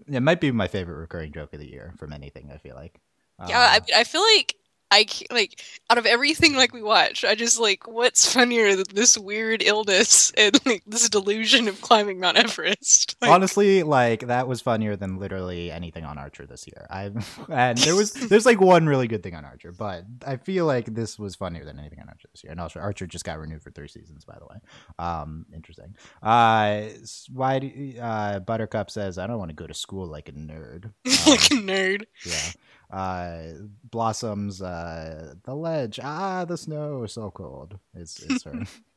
it 0.07 0.21
might 0.21 0.39
be 0.41 0.51
my 0.51 0.67
favorite 0.67 0.97
recurring 0.99 1.31
joke 1.31 1.53
of 1.53 1.59
the 1.59 1.69
year 1.69 1.93
from 1.97 2.13
anything. 2.13 2.51
I 2.53 2.57
feel 2.57 2.75
like. 2.75 2.99
Yeah, 3.47 3.59
I 3.59 3.77
Uh, 3.77 3.79
I 3.95 4.03
feel 4.03 4.21
like 4.35 4.55
I 4.91 5.05
like 5.31 5.62
out 5.89 5.98
of 6.00 6.05
everything 6.08 6.55
like 6.55 6.74
we 6.74 6.81
watch, 6.81 7.24
I 7.24 7.36
just 7.36 7.60
like 7.60 7.88
what's 7.88 8.31
funnier 8.34 8.75
than 8.75 8.86
this 8.93 9.17
weird 9.17 9.62
illness 9.62 10.31
and 10.38 10.60
like 10.65 10.84
this 10.88 11.08
delusion 11.10 11.67
of 11.67 11.79
climbing 11.81 12.19
Mount 12.19 12.38
Everest. 12.38 13.15
Like, 13.22 13.31
honestly 13.31 13.84
like 13.84 14.27
that 14.27 14.48
was 14.48 14.62
funnier 14.62 14.96
than 14.96 15.17
literally 15.19 15.69
anything 15.72 16.05
on 16.05 16.17
archer 16.17 16.46
this 16.46 16.65
year. 16.67 16.88
I 16.89 17.12
and 17.50 17.77
there 17.79 17.96
was 17.96 18.13
there's 18.13 18.46
like 18.46 18.62
one 18.62 18.88
really 18.88 19.08
good 19.08 19.24
thing 19.24 19.36
on 19.36 19.43
archer 19.43 19.74
but 19.74 20.05
i 20.25 20.38
feel 20.38 20.65
like 20.65 20.86
this 20.93 21.19
was 21.19 21.36
funnier 21.36 21.65
than 21.65 21.79
anything 21.79 22.00
on 22.00 22.08
archer 22.08 22.29
this 22.31 22.43
year. 22.43 22.51
And 22.51 22.62
also 22.62 22.79
archer 22.79 23.05
just 23.08 23.25
got 23.25 23.38
renewed 23.39 23.62
for 23.62 23.72
three 23.72 23.89
seasons 23.89 24.24
by 24.25 24.38
the 24.39 24.46
way. 24.46 24.58
Um 24.98 25.46
interesting. 25.53 25.96
Uh 26.24 26.84
why 27.31 27.60
do 27.60 27.93
uh 28.01 28.39
buttercup 28.39 28.89
says 28.89 29.17
i 29.17 29.27
don't 29.27 29.38
want 29.39 29.50
to 29.50 29.55
go 29.55 29.67
to 29.67 29.74
school 29.74 30.08
like 30.08 30.29
a 30.29 30.34
nerd. 30.34 30.91
Like 31.27 31.51
Um, 31.51 31.60
a 31.60 31.62
nerd. 31.72 32.05
yeah 32.25 32.51
uh 32.91 33.51
blossoms 33.84 34.62
uh 34.62 35.34
the 35.43 35.55
ledge 35.55 36.00
ah 36.01 36.43
the 36.46 36.58
snow 36.58 37.03
is 37.03 37.13
so 37.13 37.29
cold 37.31 37.77
it's 37.93 38.22
it's 38.24 38.43
her 38.43 38.63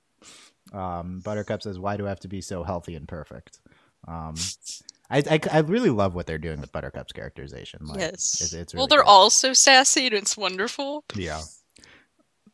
Um, 0.73 1.21
Buttercup 1.21 1.63
says, 1.63 1.79
"Why 1.79 1.97
do 1.97 2.07
I 2.07 2.09
have 2.09 2.21
to 2.21 2.29
be 2.29 2.41
so 2.41 2.63
healthy 2.63 2.95
and 2.95 3.07
perfect?" 3.07 3.61
Um, 4.09 4.35
I, 5.11 5.23
I, 5.31 5.41
I 5.53 5.59
really 5.59 5.91
love 5.91 6.15
what 6.15 6.27
they're 6.27 6.39
doing 6.39 6.61
with 6.61 6.73
Buttercup's 6.73 7.13
characterization. 7.13 7.85
Like, 7.85 8.01
yes. 8.01 8.41
it's, 8.41 8.53
it's 8.53 8.75
well, 8.75 8.87
they're 8.87 9.05
all 9.05 9.31
so 9.31 9.53
sassy 9.53 10.07
and 10.07 10.15
it's 10.15 10.37
wonderful. 10.37 11.05
yeah. 11.15 11.43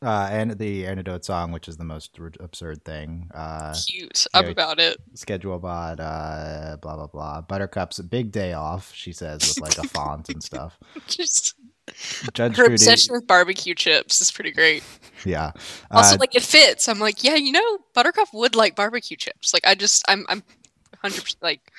Uh, 0.00 0.28
and 0.30 0.52
the 0.58 0.86
antidote 0.86 1.24
song, 1.24 1.50
which 1.50 1.66
is 1.66 1.76
the 1.76 1.84
most 1.84 2.16
r- 2.20 2.30
absurd 2.38 2.84
thing. 2.84 3.28
Uh, 3.34 3.74
Cute. 3.88 4.26
I'm 4.32 4.46
about 4.48 4.78
it. 4.78 4.98
schedule 5.14 5.58
bot, 5.58 5.98
uh, 5.98 6.76
blah 6.80 6.94
blah 6.94 7.08
blah. 7.08 7.40
Buttercup's 7.40 7.98
big 8.02 8.30
day 8.30 8.52
off. 8.52 8.92
She 8.94 9.12
says 9.12 9.40
with 9.40 9.60
like 9.60 9.76
a 9.78 9.88
font 9.88 10.28
and 10.28 10.40
stuff. 10.42 10.78
Just 11.08 11.56
Judge 12.34 12.56
her 12.58 12.66
obsession 12.66 13.14
with 13.14 13.26
barbecue 13.26 13.74
chips 13.74 14.20
is 14.20 14.30
pretty 14.30 14.52
great. 14.52 14.84
yeah. 15.24 15.50
Also, 15.90 16.14
Uh, 16.14 16.18
like 16.20 16.36
it 16.36 16.42
fits. 16.42 16.88
I'm 16.88 17.00
like, 17.00 17.24
yeah, 17.24 17.34
you 17.34 17.50
know, 17.50 17.78
Buttercup 17.94 18.28
would 18.34 18.54
like 18.54 18.76
barbecue 18.76 19.16
chips. 19.16 19.52
Like 19.52 19.66
I 19.66 19.74
just, 19.74 20.04
I'm, 20.06 20.24
I'm, 20.28 20.42
hundred 21.02 21.22
percent 21.22 21.42
like, 21.42 21.72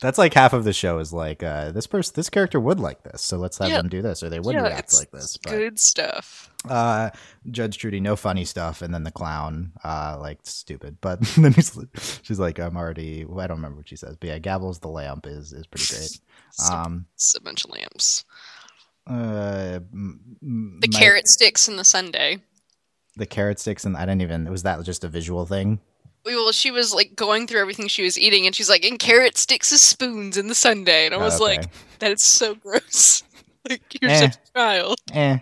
that's 0.00 0.18
like 0.18 0.34
half 0.34 0.52
of 0.52 0.64
the 0.64 0.72
show 0.72 0.98
is 0.98 1.12
like 1.12 1.42
uh, 1.42 1.70
this 1.72 1.86
person, 1.86 2.12
this 2.16 2.30
character 2.30 2.58
would 2.60 2.80
like 2.80 3.02
this, 3.02 3.22
so 3.22 3.36
let's 3.38 3.58
have 3.58 3.68
Yeah. 3.68 3.78
them 3.78 3.88
do 3.88 4.02
this, 4.02 4.22
or 4.22 4.28
they 4.28 4.40
would 4.40 4.54
yeah, 4.54 4.62
react 4.62 4.94
like 4.94 5.10
this. 5.10 5.36
But 5.36 5.50
good 5.50 5.78
stuff. 5.80 6.50
uh 6.68 7.10
judge 7.50 7.78
trudy 7.78 8.00
no 8.00 8.16
funny 8.16 8.44
stuff 8.44 8.82
and 8.82 8.92
then 8.92 9.04
the 9.04 9.12
clown 9.12 9.70
uh 9.84 10.16
like 10.20 10.40
stupid 10.42 10.98
but 11.00 11.20
then 11.36 11.52
he's, 11.52 11.78
she's 12.22 12.40
like 12.40 12.58
i'm 12.58 12.76
already 12.76 13.24
well, 13.24 13.38
i 13.40 13.46
don't 13.46 13.58
remember 13.58 13.76
what 13.76 13.88
she 13.88 13.94
says 13.94 14.16
but 14.16 14.26
yeah 14.28 14.38
Gavel's 14.38 14.80
the 14.80 14.88
lamp 14.88 15.24
is 15.24 15.52
is 15.52 15.68
pretty 15.68 15.86
great 15.94 16.20
um 16.72 17.06
it's 17.14 17.36
a 17.36 17.40
bunch 17.40 17.64
of 17.64 17.70
lamps. 17.70 18.24
uh 19.06 19.78
m- 19.92 20.78
The 20.80 20.88
my- 20.92 20.98
carrot 20.98 21.28
sticks 21.28 21.68
and 21.68 21.78
the 21.78 21.84
Sunday. 21.84 22.38
the 23.16 23.26
carrot 23.26 23.60
sticks 23.60 23.84
and 23.84 23.96
i 23.96 24.00
didn't 24.00 24.22
even 24.22 24.50
was 24.50 24.64
that 24.64 24.82
just 24.84 25.04
a 25.04 25.08
visual 25.08 25.46
thing 25.46 25.80
Well, 26.34 26.52
she 26.52 26.70
was 26.70 26.92
like 26.94 27.14
going 27.16 27.46
through 27.46 27.60
everything 27.60 27.88
she 27.88 28.02
was 28.02 28.18
eating, 28.18 28.46
and 28.46 28.54
she's 28.54 28.68
like, 28.70 28.84
"And 28.84 28.98
carrot 28.98 29.36
sticks 29.38 29.72
as 29.72 29.80
spoons 29.80 30.36
in 30.36 30.46
the 30.48 30.54
Sunday," 30.54 31.06
and 31.06 31.14
I 31.14 31.18
Oh, 31.18 31.22
was 31.22 31.40
okay. 31.40 31.56
like, 31.58 31.70
"That 32.00 32.12
is 32.12 32.22
so 32.22 32.54
gross." 32.54 33.22
like 33.68 33.82
you're 34.00 34.10
Eh. 34.10 34.18
such 34.20 34.34
a 34.36 34.58
child. 34.58 34.98
eh. 35.12 35.38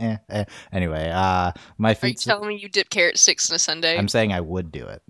Eh, 0.00 0.16
eh. 0.30 0.44
Anyway, 0.72 1.10
uh, 1.12 1.52
my 1.76 1.94
feet. 1.94 2.04
Are 2.04 2.08
you 2.10 2.14
telling 2.14 2.48
me 2.48 2.56
you 2.56 2.68
dip 2.68 2.88
carrot 2.88 3.18
sticks 3.18 3.48
in 3.48 3.56
a 3.56 3.58
Sunday? 3.58 3.98
I'm 3.98 4.08
saying 4.08 4.32
I 4.32 4.40
would 4.40 4.70
do 4.70 4.86
it. 4.86 5.02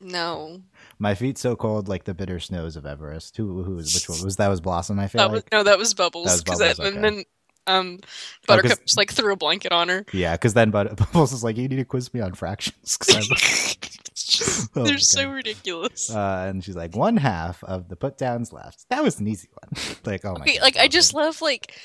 no, 0.00 0.60
My 0.98 1.14
feet 1.14 1.38
so 1.38 1.54
cold 1.56 1.88
like 1.88 2.04
the 2.04 2.14
bitter 2.14 2.40
snows 2.40 2.76
of 2.76 2.86
Everest. 2.86 3.36
Who, 3.36 3.62
who 3.62 3.76
was 3.76 3.94
which 3.94 4.08
one 4.08 4.22
was 4.24 4.36
that? 4.36 4.48
Was 4.48 4.60
Blossom? 4.60 4.98
I 4.98 5.06
feel 5.08 5.20
that 5.20 5.26
like. 5.26 5.34
was 5.34 5.44
no, 5.52 5.62
that 5.62 5.78
was 5.78 5.94
bubbles. 5.94 6.24
was 6.26 6.42
'cause 6.42 6.58
Bubbles, 6.58 6.76
that- 6.78 6.86
and 6.94 7.04
then 7.04 7.24
um, 7.66 7.98
Oh, 8.02 8.06
Buttercup 8.46 8.80
just 8.82 8.96
like 8.96 9.12
threw 9.12 9.32
a 9.32 9.36
blanket 9.36 9.72
on 9.72 9.88
her. 9.88 10.04
Yeah, 10.12 10.32
because 10.32 10.54
then 10.54 10.70
but 10.70 10.96
Bubbles 10.96 11.32
is 11.32 11.42
like, 11.44 11.56
you 11.56 11.68
need 11.68 11.76
to 11.76 11.84
quiz 11.84 12.12
me 12.14 12.20
on 12.20 12.34
fractions. 12.34 12.98
just- 14.14 14.70
Oh 14.76 14.82
they're 14.84 14.98
so 14.98 15.30
ridiculous. 15.30 16.10
uh, 16.10 16.46
and 16.48 16.64
she's 16.64 16.74
like, 16.76 16.96
one 16.96 17.16
half 17.16 17.62
of 17.64 17.88
the 17.88 17.96
put 17.96 18.18
downs 18.18 18.52
left. 18.52 18.86
That 18.90 19.02
was 19.04 19.20
an 19.20 19.28
easy 19.28 19.48
one. 19.52 19.82
like, 20.04 20.24
oh 20.24 20.32
my 20.34 20.40
Okay, 20.40 20.54
god. 20.54 20.62
like 20.62 20.76
I 20.78 20.88
just 20.88 21.14
love 21.14 21.40
like 21.42 21.78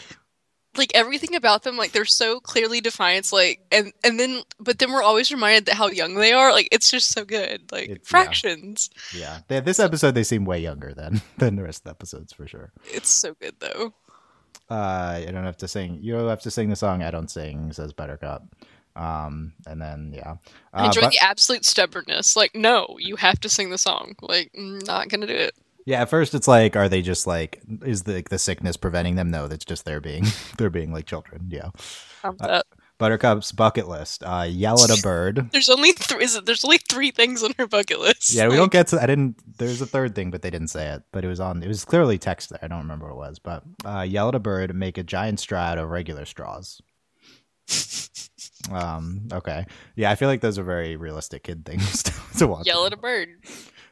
like 0.77 0.91
everything 0.93 1.35
about 1.35 1.63
them 1.63 1.75
like 1.77 1.91
they're 1.91 2.05
so 2.05 2.39
clearly 2.39 2.79
defined 2.79 3.17
it's 3.17 3.33
like 3.33 3.59
and 3.71 3.91
and 4.03 4.19
then 4.19 4.41
but 4.59 4.77
then 4.77 4.91
we're 4.91 5.01
always 5.01 5.31
reminded 5.31 5.65
that 5.65 5.73
how 5.73 5.87
young 5.87 6.13
they 6.13 6.31
are 6.31 6.51
like 6.51 6.69
it's 6.71 6.91
just 6.91 7.09
so 7.11 7.25
good 7.25 7.69
like 7.71 7.89
yeah. 7.89 7.95
fractions 8.03 8.89
Yeah, 9.13 9.39
they, 9.47 9.59
this 9.61 9.79
episode 9.79 10.11
they 10.13 10.23
seem 10.23 10.45
way 10.45 10.59
younger 10.59 10.93
than 10.93 11.21
than 11.39 11.55
the 11.55 11.63
rest 11.63 11.79
of 11.79 11.83
the 11.85 11.89
episodes 11.89 12.33
for 12.33 12.47
sure. 12.47 12.71
it's 12.85 13.09
so 13.09 13.33
good 13.41 13.55
though 13.59 13.93
Uh, 14.69 15.23
I 15.27 15.31
don't 15.31 15.45
have 15.45 15.57
to 15.57 15.67
sing. 15.67 15.99
You 16.01 16.15
have 16.15 16.41
to 16.41 16.51
sing 16.51 16.69
the 16.69 16.75
song. 16.75 17.03
I 17.03 17.11
don't 17.11 17.29
sing. 17.29 17.73
Says 17.73 17.93
Buttercup. 17.93 18.43
Um, 18.95 19.53
and 19.65 19.81
then 19.81 20.11
yeah, 20.13 20.35
I 20.73 20.83
uh, 20.83 20.85
enjoy 20.87 21.01
but- 21.01 21.11
the 21.11 21.19
absolute 21.19 21.63
stubbornness 21.63 22.35
like 22.35 22.53
no 22.53 22.97
you 22.99 23.15
have 23.15 23.39
to 23.41 23.47
sing 23.47 23.69
the 23.69 23.77
song 23.77 24.15
like 24.21 24.51
not 24.53 25.07
gonna 25.07 25.27
do 25.27 25.35
it 25.35 25.55
yeah. 25.89 26.01
At 26.01 26.09
first, 26.11 26.35
it's 26.35 26.47
like, 26.47 26.75
are 26.75 26.87
they 26.87 27.01
just 27.01 27.25
like, 27.25 27.61
is 27.83 28.03
the 28.03 28.23
the 28.29 28.37
sickness 28.37 28.77
preventing 28.77 29.15
them? 29.15 29.31
No, 29.31 29.47
that's 29.47 29.65
just 29.65 29.85
they're 29.85 29.99
being 29.99 30.23
they're 30.59 30.69
being 30.69 30.93
like 30.93 31.07
children. 31.07 31.47
Yeah. 31.49 31.69
Uh, 32.23 32.61
Buttercup's 32.99 33.51
bucket 33.51 33.87
list. 33.87 34.23
Uh, 34.23 34.45
yell 34.47 34.83
at 34.83 34.91
a 34.91 35.01
bird. 35.03 35.49
there's 35.51 35.69
only 35.69 35.93
three 35.93 36.23
is 36.23 36.35
it, 36.35 36.45
there's 36.45 36.63
only 36.63 36.77
three 36.77 37.09
things 37.11 37.41
on 37.41 37.53
her 37.57 37.65
bucket 37.65 37.99
list 37.99 38.33
Yeah, 38.33 38.47
we 38.49 38.55
don't 38.57 38.71
get 38.71 38.87
to. 38.87 39.01
I 39.01 39.07
didn't. 39.07 39.37
There's 39.57 39.81
a 39.81 39.85
third 39.87 40.13
thing, 40.15 40.29
but 40.29 40.41
they 40.43 40.49
didn't 40.51 40.67
say 40.67 40.89
it. 40.89 41.03
But 41.11 41.25
it 41.25 41.27
was 41.29 41.39
on. 41.39 41.63
It 41.63 41.67
was 41.67 41.85
clearly 41.85 42.17
text 42.19 42.49
there. 42.51 42.59
I 42.61 42.67
don't 42.67 42.79
remember 42.81 43.07
what 43.07 43.13
it 43.13 43.29
was. 43.29 43.39
But 43.39 43.63
uh, 43.85 44.01
yell 44.01 44.27
at 44.29 44.35
a 44.35 44.39
bird. 44.39 44.75
Make 44.75 44.97
a 44.97 45.03
giant 45.03 45.39
straw 45.39 45.61
out 45.61 45.77
of 45.79 45.89
regular 45.89 46.25
straws. 46.25 46.81
Um. 48.71 49.29
Okay. 49.31 49.65
Yeah, 49.95 50.11
I 50.11 50.15
feel 50.15 50.27
like 50.27 50.41
those 50.41 50.59
are 50.59 50.63
very 50.63 50.95
realistic 50.95 51.43
kid 51.43 51.65
things 51.65 52.03
to, 52.03 52.13
to 52.39 52.47
watch. 52.47 52.67
yell 52.67 52.85
at 52.85 52.93
a 52.93 52.97
bird 52.97 53.29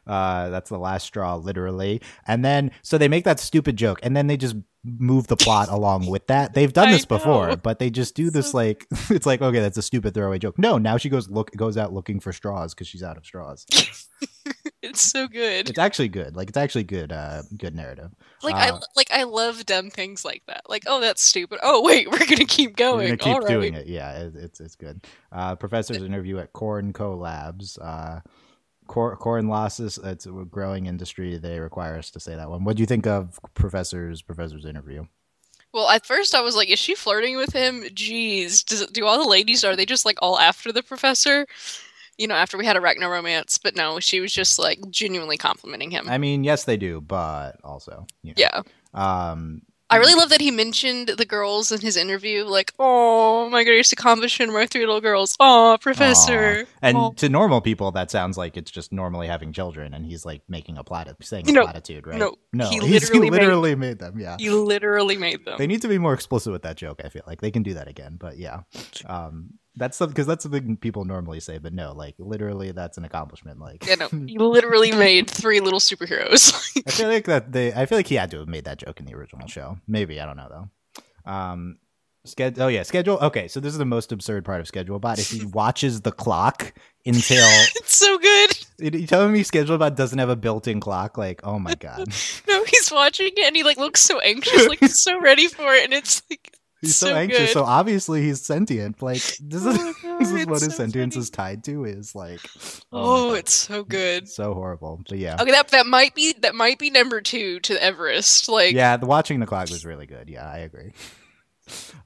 Uh, 0.05 0.49
that's 0.49 0.69
the 0.69 0.77
last 0.77 1.05
straw, 1.05 1.35
literally. 1.35 2.01
And 2.27 2.43
then, 2.45 2.71
so 2.83 2.97
they 2.97 3.07
make 3.07 3.23
that 3.23 3.39
stupid 3.39 3.75
joke, 3.77 3.99
and 4.03 4.15
then 4.15 4.27
they 4.27 4.37
just 4.37 4.55
move 4.97 5.27
the 5.27 5.35
plot 5.35 5.69
along 5.71 6.07
with 6.07 6.27
that. 6.27 6.53
They've 6.53 6.71
done 6.71 6.91
this 6.91 7.05
before, 7.05 7.55
but 7.57 7.79
they 7.79 7.89
just 7.89 8.15
do 8.15 8.29
this 8.29 8.51
So- 8.51 8.57
like 8.57 8.85
it's 9.09 9.25
like 9.25 9.41
okay, 9.41 9.59
that's 9.59 9.77
a 9.77 9.81
stupid 9.81 10.13
throwaway 10.13 10.39
joke. 10.39 10.57
No, 10.57 10.77
now 10.77 10.97
she 10.97 11.09
goes 11.09 11.29
look 11.29 11.51
goes 11.55 11.77
out 11.77 11.93
looking 11.93 12.19
for 12.19 12.31
straws 12.33 12.73
because 12.73 12.87
she's 12.87 13.03
out 13.03 13.17
of 13.17 13.25
straws. 13.25 13.65
it's 14.81 15.01
so 15.01 15.27
good 15.27 15.69
It's 15.69 15.77
actually 15.79 16.07
good. 16.07 16.35
Like 16.35 16.49
it's 16.49 16.57
actually 16.57 16.83
good. 16.85 17.11
Uh, 17.11 17.41
good 17.57 17.75
narrative. 17.75 18.11
like 18.43 18.55
uh, 18.55 18.57
I 18.75 18.79
like 18.95 19.11
I 19.11 19.23
love 19.23 19.65
dumb 19.65 19.89
things 19.89 20.23
like 20.23 20.43
that 20.47 20.61
like 20.69 20.83
oh 20.87 21.01
that's 21.01 21.21
stupid 21.21 21.59
oh 21.63 21.83
wait 21.83 22.09
we're 22.09 22.19
gonna 22.19 22.45
keep 22.45 22.75
going. 22.75 22.97
We're 23.09 23.15
gonna 23.15 23.17
keep 23.17 23.33
All 23.33 23.39
right. 23.41 23.47
doing 23.49 23.73
it. 23.73 23.87
Yeah, 23.87 24.11
it, 24.19 24.35
it's 24.35 24.59
it's 24.59 24.75
good. 24.75 25.05
Uh, 25.31 25.55
professor's 25.55 25.97
interview 26.01 26.37
at 26.39 26.53
Corn 26.53 26.93
Co 26.93 27.15
Labs. 27.15 27.77
Uh, 27.77 28.21
Cor- 28.87 29.15
corn 29.17 29.47
losses. 29.47 29.99
It's 30.03 30.25
a 30.25 30.31
growing 30.31 30.85
industry. 30.85 31.37
They 31.37 31.59
require 31.59 31.97
us 31.97 32.09
to 32.11 32.19
say 32.19 32.35
that 32.35 32.49
one. 32.49 32.63
What 32.63 32.77
do 32.77 32.81
you 32.81 32.87
think 32.87 33.05
of 33.05 33.39
professor's 33.53 34.21
professor's 34.21 34.65
interview? 34.65 35.05
Well, 35.73 35.89
at 35.89 36.05
first 36.05 36.33
I 36.33 36.41
was 36.41 36.55
like, 36.55 36.69
is 36.69 36.79
she 36.79 36.95
flirting 36.95 37.37
with 37.37 37.53
him? 37.53 37.83
Jeez. 37.83 38.65
Does 38.65 38.87
do 38.87 39.05
all 39.05 39.21
the 39.21 39.29
ladies 39.29 39.63
are 39.63 39.75
they 39.75 39.85
just 39.85 40.05
like 40.05 40.17
all 40.21 40.39
after 40.39 40.71
the 40.71 40.81
professor? 40.81 41.45
You 42.17 42.27
know, 42.27 42.35
after 42.35 42.57
we 42.57 42.65
had 42.65 42.75
a 42.75 42.81
Ragnar 42.81 43.11
romance, 43.11 43.59
but 43.59 43.75
no, 43.75 43.99
she 43.99 44.19
was 44.19 44.33
just 44.33 44.57
like 44.57 44.79
genuinely 44.89 45.37
complimenting 45.37 45.91
him. 45.91 46.09
I 46.09 46.17
mean, 46.17 46.43
yes, 46.43 46.63
they 46.63 46.77
do, 46.77 46.99
but 47.01 47.59
also, 47.63 48.07
you 48.23 48.31
know, 48.31 48.35
yeah. 48.37 48.61
Um, 48.95 49.61
I 49.89 49.97
really 49.97 50.15
love 50.15 50.29
that 50.29 50.41
he 50.41 50.51
mentioned 50.51 51.07
the 51.09 51.25
girls 51.25 51.71
in 51.71 51.79
his 51.79 51.95
interview, 51.95 52.43
like, 52.43 52.73
oh 52.77 53.49
my 53.49 53.63
greatest 53.63 53.93
accomplishment, 53.93 54.51
my 54.51 54.65
three 54.65 54.85
little 54.85 54.99
girls. 55.01 55.35
Oh, 55.39 55.77
professor. 55.79 56.65
aw. 56.67 56.71
And 56.81 56.97
Aw. 56.97 57.11
to 57.11 57.29
normal 57.29 57.61
people, 57.61 57.91
that 57.91 58.11
sounds 58.11 58.37
like 58.37 58.57
it's 58.57 58.69
just 58.69 58.91
normally 58.91 59.27
having 59.27 59.53
children, 59.53 59.93
and 59.93 60.05
he's 60.05 60.25
like 60.25 60.41
making 60.49 60.77
a 60.77 60.83
plat, 60.83 61.07
saying 61.21 61.49
a 61.49 61.53
No, 61.53 61.63
platitude, 61.63 62.05
right? 62.05 62.17
no, 62.19 62.35
no, 62.51 62.69
he 62.69 62.81
literally 62.81 63.29
made- 63.29 63.39
literally 63.39 63.75
made 63.75 63.99
them. 63.99 64.19
Yeah, 64.19 64.35
He 64.37 64.49
literally 64.49 65.15
made 65.17 65.45
them. 65.45 65.55
they 65.57 65.67
need 65.67 65.81
to 65.83 65.87
be 65.87 65.97
more 65.97 66.13
explicit 66.13 66.51
with 66.51 66.63
that 66.63 66.75
joke. 66.75 67.01
I 67.05 67.09
feel 67.09 67.23
like 67.25 67.39
they 67.41 67.51
can 67.51 67.63
do 67.63 67.73
that 67.75 67.87
again, 67.87 68.17
but 68.19 68.37
yeah, 68.37 68.61
um, 69.05 69.51
that's 69.77 69.99
because 69.99 70.27
that's 70.27 70.43
something 70.43 70.77
people 70.77 71.05
normally 71.05 71.39
say, 71.39 71.57
but 71.57 71.73
no, 71.73 71.93
like 71.93 72.15
literally, 72.17 72.71
that's 72.71 72.97
an 72.97 73.05
accomplishment. 73.05 73.59
Like, 73.59 73.85
you 73.87 73.95
know, 73.95 74.09
you 74.11 74.39
literally 74.39 74.91
made 74.91 75.29
three 75.29 75.59
little 75.59 75.79
superheroes. 75.79 76.53
I 76.87 76.91
feel 76.91 77.07
like 77.07 77.25
that 77.25 77.51
they, 77.51 77.73
I 77.73 77.85
feel 77.85 77.97
like 77.97 78.07
he 78.07 78.15
had 78.15 78.31
to 78.31 78.39
have 78.39 78.47
made 78.47 78.65
that 78.65 78.79
joke 78.79 78.99
in 78.99 79.05
the 79.05 79.15
original 79.15 79.47
show. 79.47 79.77
Maybe 79.87 80.19
I 80.19 80.25
don't 80.25 80.37
know 80.37 80.69
though. 81.25 81.31
Um, 81.31 81.77
schedule. 82.25 82.63
Oh 82.63 82.67
yeah, 82.67 82.83
schedule. 82.83 83.17
Okay, 83.19 83.47
so 83.47 83.59
this 83.59 83.71
is 83.71 83.77
the 83.77 83.85
most 83.85 84.11
absurd 84.11 84.45
part 84.45 84.61
of 84.61 84.67
Schedule 84.67 84.99
Bot. 84.99 85.19
Is 85.19 85.29
he 85.29 85.45
watches 85.53 86.01
the 86.01 86.11
clock 86.11 86.73
until 87.05 87.45
it's 87.75 87.95
so 87.95 88.17
good. 88.17 88.57
you 88.79 89.07
telling 89.07 89.31
me 89.31 89.43
Schedule 89.43 89.77
Bot 89.77 89.95
doesn't 89.95 90.19
have 90.19 90.29
a 90.29 90.35
built-in 90.35 90.79
clock? 90.79 91.17
Like, 91.17 91.41
oh 91.43 91.59
my 91.59 91.75
god, 91.75 92.07
No, 92.47 92.63
he's 92.65 92.91
watching 92.91 93.27
it 93.35 93.45
and 93.45 93.55
he 93.55 93.63
like 93.63 93.77
looks 93.77 94.01
so 94.01 94.19
anxious, 94.19 94.67
like 94.67 94.79
he's 94.79 95.01
so 95.01 95.19
ready 95.19 95.47
for 95.47 95.73
it, 95.73 95.83
and 95.85 95.93
it's 95.93 96.21
like 96.29 96.56
he's 96.81 96.95
so, 96.95 97.07
So 97.07 97.15
anxious. 97.15 97.39
good. 97.39 97.49
So 97.49 97.63
obviously 97.63 98.21
he's 98.23 98.41
sentient. 98.41 99.01
Like 99.01 99.21
this 99.39 99.65
Oh 99.65 99.69
is 99.69 99.77
my 99.77 99.93
God, 100.03 100.19
this 100.19 100.31
is 100.31 100.45
what 100.45 100.61
his 100.61 100.63
so 100.63 100.69
sentience 100.83 101.15
funny. 101.15 101.21
is 101.21 101.29
tied 101.29 101.63
to. 101.65 101.85
Is 101.85 102.15
like, 102.15 102.39
Oh, 102.91 103.29
God. 103.31 103.37
it's 103.39 103.53
so 103.53 103.83
good. 103.83 104.27
so 104.27 104.53
horrible. 104.53 105.01
But 105.07 105.17
yeah. 105.17 105.37
Okay, 105.41 105.51
that 105.51 105.69
that 105.69 105.85
might 105.87 106.13
be 106.15 106.33
that 106.41 106.55
might 106.55 106.79
be 106.79 106.89
number 106.89 107.21
two 107.21 107.59
to 107.61 107.81
Everest. 107.83 108.47
Like, 108.49 108.73
yeah, 108.73 108.97
the 108.97 109.05
watching 109.05 109.39
the 109.39 109.45
clock 109.45 109.69
was 109.69 109.85
really 109.85 110.05
good. 110.05 110.29
Yeah, 110.29 110.49
I 110.49 110.59
agree. 110.59 110.91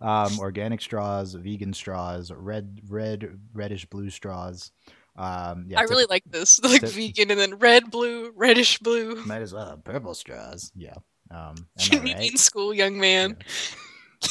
Um, 0.01 0.39
organic 0.39 0.81
straws, 0.81 1.35
vegan 1.35 1.73
straws, 1.73 2.31
red, 2.35 2.79
red, 2.87 3.39
reddish 3.53 3.85
blue 3.85 4.09
straws. 4.09 4.71
Um, 5.15 5.65
yeah, 5.67 5.79
I 5.79 5.83
really 5.83 6.07
like 6.09 6.23
this, 6.25 6.59
like 6.63 6.81
tip- 6.81 6.89
vegan, 6.89 7.29
and 7.29 7.39
then 7.39 7.59
red, 7.59 7.91
blue, 7.91 8.31
reddish 8.35 8.79
blue. 8.79 9.23
might 9.25 9.43
as 9.43 9.53
well 9.53 9.69
have 9.69 9.83
purple 9.83 10.15
straws. 10.15 10.71
Yeah. 10.75 10.95
Um, 11.29 11.37
am 11.57 11.67
I 11.77 11.81
Should 11.83 11.93
meet 11.93 12.03
me 12.03 12.13
right? 12.15 12.31
in 12.31 12.37
school, 12.37 12.73
young 12.73 12.99
man. 12.99 13.37
Yeah. 13.39 14.27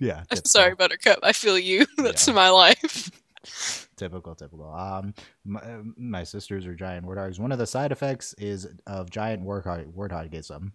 Typical, 0.00 0.42
sorry, 0.46 0.74
Buttercup. 0.74 1.18
I 1.22 1.32
feel 1.32 1.58
you. 1.58 1.86
That's 1.98 2.26
Yeah. 2.28 2.34
my 2.34 2.48
life. 2.50 3.10
Typical, 3.96 4.34
typical. 4.34 4.72
Um, 4.74 5.14
my, 5.44 5.62
my 5.96 6.24
sisters 6.24 6.66
are 6.66 6.74
giant 6.74 7.06
warthogs. 7.06 7.38
One 7.38 7.52
of 7.52 7.58
the 7.58 7.66
side 7.66 7.92
effects 7.92 8.34
is 8.38 8.66
of 8.86 9.10
giant 9.10 9.42
warthog, 9.44 9.92
warthogism. 9.94 10.72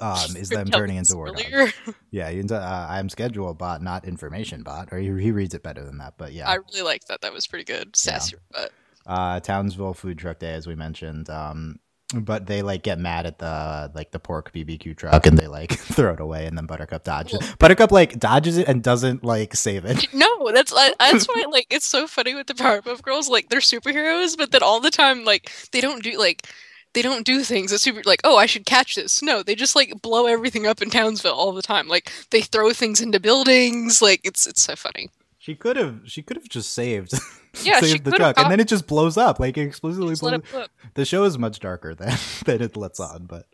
um, 0.00 0.36
is 0.36 0.48
them 0.50 0.70
turning 0.70 0.96
into 0.96 1.10
this 1.12 1.16
war 1.16 1.26
dogs. 1.28 1.72
Yeah, 2.10 2.28
you 2.30 2.44
uh, 2.50 2.86
I'm 2.90 3.08
schedule 3.08 3.52
bot, 3.54 3.82
not 3.82 4.06
information 4.06 4.62
bot, 4.62 4.88
or 4.92 4.98
he, 4.98 5.06
he 5.22 5.32
reads 5.32 5.54
it 5.54 5.62
better 5.62 5.84
than 5.84 5.98
that. 5.98 6.14
But 6.18 6.32
yeah, 6.32 6.48
I 6.48 6.56
really 6.56 6.82
like 6.82 7.04
that. 7.06 7.20
That 7.22 7.32
was 7.32 7.46
pretty 7.46 7.64
good. 7.64 7.94
Sassy, 7.96 8.36
but 8.50 8.70
uh, 9.06 9.40
Townsville 9.40 9.94
Food 9.94 10.18
Truck 10.18 10.38
Day, 10.38 10.52
as 10.54 10.66
we 10.66 10.74
mentioned. 10.74 11.28
Um, 11.30 11.78
but 12.12 12.46
they 12.46 12.62
like 12.62 12.82
get 12.82 12.98
mad 12.98 13.26
at 13.26 13.38
the 13.38 13.90
like 13.94 14.10
the 14.10 14.18
pork 14.18 14.52
BBQ 14.52 14.96
truck 14.96 15.26
and 15.26 15.38
they 15.38 15.46
like 15.46 15.72
throw 15.78 16.14
it 16.14 16.20
away, 16.20 16.46
and 16.46 16.56
then 16.56 16.66
Buttercup 16.66 17.04
dodges. 17.04 17.38
Well- 17.40 17.54
Buttercup 17.58 17.92
like 17.92 18.18
dodges 18.18 18.58
it 18.58 18.68
and 18.68 18.82
doesn't 18.82 19.24
like 19.24 19.54
save 19.54 19.84
it. 19.84 20.06
no, 20.12 20.50
that's 20.52 20.72
that's 20.98 21.26
why 21.26 21.44
like 21.50 21.66
it's 21.70 21.86
so 21.86 22.06
funny 22.06 22.34
with 22.34 22.46
the 22.46 22.54
Powerpuff 22.54 23.02
Girls. 23.02 23.28
Like 23.28 23.48
they're 23.48 23.60
superheroes, 23.60 24.36
but 24.36 24.50
then 24.52 24.62
all 24.62 24.80
the 24.80 24.90
time 24.90 25.24
like 25.24 25.50
they 25.72 25.80
don't 25.80 26.02
do 26.02 26.18
like 26.18 26.46
they 26.94 27.00
don't 27.02 27.24
do 27.24 27.42
things 27.42 27.70
that 27.70 27.78
super 27.78 28.02
like 28.04 28.20
oh 28.24 28.36
I 28.36 28.46
should 28.46 28.66
catch 28.66 28.96
this. 28.96 29.22
No, 29.22 29.42
they 29.42 29.54
just 29.54 29.74
like 29.76 30.02
blow 30.02 30.26
everything 30.26 30.66
up 30.66 30.82
in 30.82 30.90
Townsville 30.90 31.32
all 31.32 31.52
the 31.52 31.62
time. 31.62 31.88
Like 31.88 32.12
they 32.30 32.42
throw 32.42 32.72
things 32.72 33.00
into 33.00 33.18
buildings. 33.20 34.02
Like 34.02 34.20
it's 34.24 34.46
it's 34.46 34.62
so 34.62 34.76
funny. 34.76 35.08
She 35.38 35.54
could 35.54 35.76
have 35.76 36.00
she 36.04 36.22
could 36.22 36.36
have 36.36 36.48
just 36.48 36.72
saved 36.72 37.14
Yeah, 37.62 37.80
she 37.80 37.98
the 37.98 38.10
truck, 38.12 38.38
and 38.38 38.50
then 38.50 38.60
it 38.60 38.68
just 38.68 38.86
blows 38.86 39.16
up 39.16 39.38
like 39.38 39.58
it 39.58 39.62
explicitly 39.62 40.14
blows. 40.14 40.42
flip. 40.44 40.70
The 40.94 41.04
show 41.04 41.24
is 41.24 41.36
much 41.38 41.60
darker 41.60 41.94
than 41.98 42.16
than 42.44 42.62
it 42.62 42.76
lets 42.76 42.98
on, 43.00 43.26
but 43.26 43.46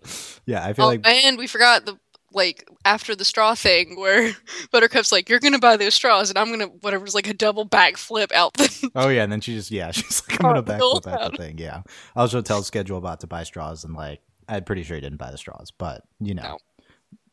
yeah, 0.46 0.64
I 0.64 0.72
feel 0.72 0.84
Oh, 0.84 0.88
like 0.88 1.06
and 1.06 1.36
we 1.36 1.46
forgot 1.46 1.84
the 1.84 1.98
like 2.32 2.68
after 2.84 3.16
the 3.16 3.24
straw 3.24 3.54
thing 3.54 3.98
where 3.98 4.32
Buttercup's 4.70 5.10
like, 5.10 5.28
"You're 5.28 5.40
gonna 5.40 5.58
buy 5.58 5.76
those 5.76 5.94
straws, 5.94 6.28
and 6.30 6.38
I'm 6.38 6.50
gonna 6.50 6.66
whatever's 6.82 7.14
like 7.14 7.26
a 7.26 7.34
double 7.34 7.66
backflip 7.66 8.30
out 8.32 8.54
the." 8.54 8.90
Oh 8.94 9.08
yeah, 9.08 9.22
and 9.24 9.32
then 9.32 9.40
she 9.40 9.54
just 9.54 9.70
yeah, 9.70 9.90
she's 9.90 10.22
like 10.28 10.38
I'm 10.44 10.46
Oh, 10.50 10.62
gonna 10.62 10.78
backflip 10.78 11.06
out 11.06 11.32
the 11.32 11.36
thing. 11.38 11.58
Yeah, 11.58 11.82
I 12.14 12.20
also 12.20 12.40
tell 12.42 12.62
schedule 12.62 13.00
bot 13.00 13.20
to 13.20 13.26
buy 13.26 13.42
straws, 13.44 13.82
and 13.84 13.94
like 13.94 14.20
I'm 14.48 14.62
pretty 14.64 14.82
sure 14.84 14.94
he 14.96 15.00
didn't 15.00 15.18
buy 15.18 15.30
the 15.30 15.38
straws, 15.38 15.70
but 15.76 16.04
you 16.20 16.34
know, 16.34 16.42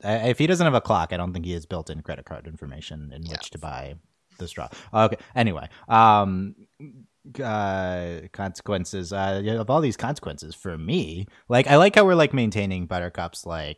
No. 0.03 0.09
I- 0.09 0.29
if 0.29 0.39
he 0.39 0.47
doesn't 0.47 0.65
have 0.65 0.73
a 0.73 0.81
clock, 0.81 1.13
I 1.13 1.17
don't 1.17 1.31
think 1.33 1.45
he 1.45 1.51
has 1.53 1.65
built-in 1.65 2.01
credit 2.01 2.25
card 2.25 2.47
information 2.47 3.11
in 3.13 3.23
Yeah. 3.23 3.33
which 3.33 3.49
to 3.51 3.57
buy 3.59 3.95
the 4.37 4.47
straw. 4.47 4.69
Okay, 4.93 5.17
anyway, 5.35 5.67
um, 5.87 6.55
uh, 7.43 8.19
consequences. 8.31 9.11
Uh, 9.13 9.41
of 9.59 9.69
all 9.69 9.81
these 9.81 9.97
consequences 9.97 10.55
for 10.55 10.77
me, 10.77 11.27
like 11.49 11.67
I 11.67 11.77
like 11.77 11.95
how 11.95 12.05
we're 12.05 12.15
like 12.15 12.33
maintaining 12.33 12.85
Buttercup's 12.87 13.45
like 13.45 13.77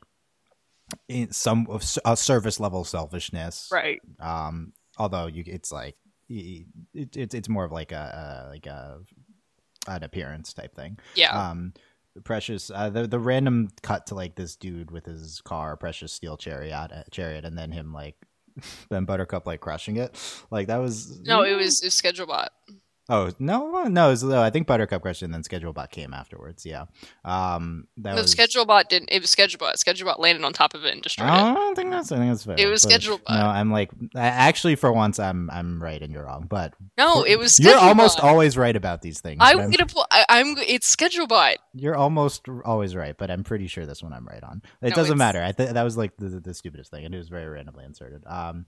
in 1.07 1.31
some 1.31 1.67
of 1.69 1.81
s- 1.81 1.99
a 2.05 2.15
surface 2.17 2.59
level 2.59 2.83
selfishness, 2.83 3.69
right. 3.71 3.99
um 4.19 4.71
although 4.97 5.27
you 5.27 5.43
it's 5.45 5.71
like 5.71 5.95
it, 6.29 6.65
it's 6.93 7.33
it's 7.35 7.49
more 7.49 7.65
of 7.65 7.71
like 7.71 7.91
a, 7.91 8.45
a 8.45 8.49
like 8.49 8.65
a 8.65 8.99
an 9.87 10.03
appearance 10.03 10.53
type 10.53 10.75
thing 10.75 10.97
Yeah. 11.15 11.49
um 11.49 11.73
precious 12.23 12.71
uh 12.73 12.89
the 12.89 13.05
the 13.07 13.19
random 13.19 13.69
cut 13.83 14.07
to 14.07 14.15
like 14.15 14.35
this 14.35 14.55
dude 14.55 14.91
with 14.91 15.05
his 15.05 15.39
car 15.41 15.77
precious 15.77 16.11
steel 16.11 16.35
chariot 16.35 16.73
uh, 16.91 17.03
chariot 17.11 17.45
and 17.45 17.57
then 17.57 17.71
him 17.71 17.93
like 17.93 18.15
then 18.89 19.05
buttercup 19.05 19.45
like 19.45 19.59
crushing 19.59 19.97
it 19.97 20.15
like 20.51 20.67
that 20.67 20.77
was 20.77 21.19
no, 21.21 21.43
it 21.43 21.55
was, 21.55 21.81
it 21.81 21.87
was 21.87 21.93
schedule 21.93 22.27
bot. 22.27 22.51
Oh 23.09 23.31
no 23.39 23.83
no 23.85 24.09
was, 24.09 24.23
i 24.23 24.49
think 24.49 24.67
buttercup 24.67 25.01
crushed 25.01 25.21
it 25.21 25.25
and 25.25 25.33
then 25.33 25.41
ScheduleBot 25.43 25.89
came 25.91 26.13
afterwards 26.13 26.65
yeah 26.65 26.85
um 27.25 27.87
that 27.97 28.15
No, 28.15 28.21
was 28.21 28.31
schedule 28.31 28.65
bot 28.65 28.89
didn't. 28.89 29.09
It 29.11 29.21
was 29.21 29.29
schedule 29.29 29.57
bot. 29.59 29.79
Schedule 29.79 30.13
landed 30.19 30.43
on 30.45 30.53
top 30.53 30.73
of 30.73 30.85
it 30.85 30.93
and 30.93 31.01
destroyed 31.01 31.27
I 31.29 31.51
it. 31.51 31.53
don't 31.53 31.75
think 31.75 31.91
that's. 31.91 32.11
I 32.11 32.17
think 32.17 32.31
that's 32.31 32.43
fair. 32.45 32.55
It 32.57 32.67
was 32.67 32.83
but- 32.83 32.89
schedule. 32.91 33.19
No, 33.29 33.35
I'm 33.35 33.71
like 33.71 33.91
actually 34.15 34.75
for 34.75 34.91
once 34.91 35.19
I'm 35.19 35.49
I'm 35.49 35.81
right 35.81 36.01
and 36.01 36.11
you're 36.13 36.25
wrong. 36.25 36.45
But 36.49 36.73
No, 36.97 37.21
for- 37.21 37.27
it 37.27 37.37
was. 37.39 37.59
you're 37.59 37.77
almost 37.77 38.19
always 38.19 38.55
right 38.57 38.75
about 38.75 39.01
these 39.01 39.19
things. 39.19 39.37
I'm 39.41 39.59
I'm, 39.59 39.71
gonna 39.71 39.85
pull. 39.87 40.05
I, 40.11 40.25
I'm. 40.29 40.55
It's 40.59 40.87
schedule 40.87 41.27
bot. 41.27 41.57
you're 41.73 41.95
almost 41.95 42.47
always 42.65 42.95
right, 42.95 43.17
but 43.17 43.29
I'm 43.31 43.43
pretty 43.43 43.67
sure 43.67 43.85
this 43.85 44.01
one 44.03 44.13
I'm 44.13 44.25
right 44.27 44.43
on. 44.43 44.61
It 44.81 44.89
No, 44.89 44.95
doesn't 44.95 45.15
it's- 45.15 45.17
matter. 45.17 45.43
I 45.43 45.51
th- 45.51 45.71
that 45.71 45.83
was 45.83 45.97
like 45.97 46.15
the, 46.17 46.29
the, 46.29 46.39
the 46.39 46.53
stupidest 46.53 46.91
thing, 46.91 47.05
and 47.05 47.13
it 47.13 47.17
was 47.17 47.29
very 47.29 47.47
randomly 47.47 47.83
inserted. 47.85 48.23
Um, 48.25 48.65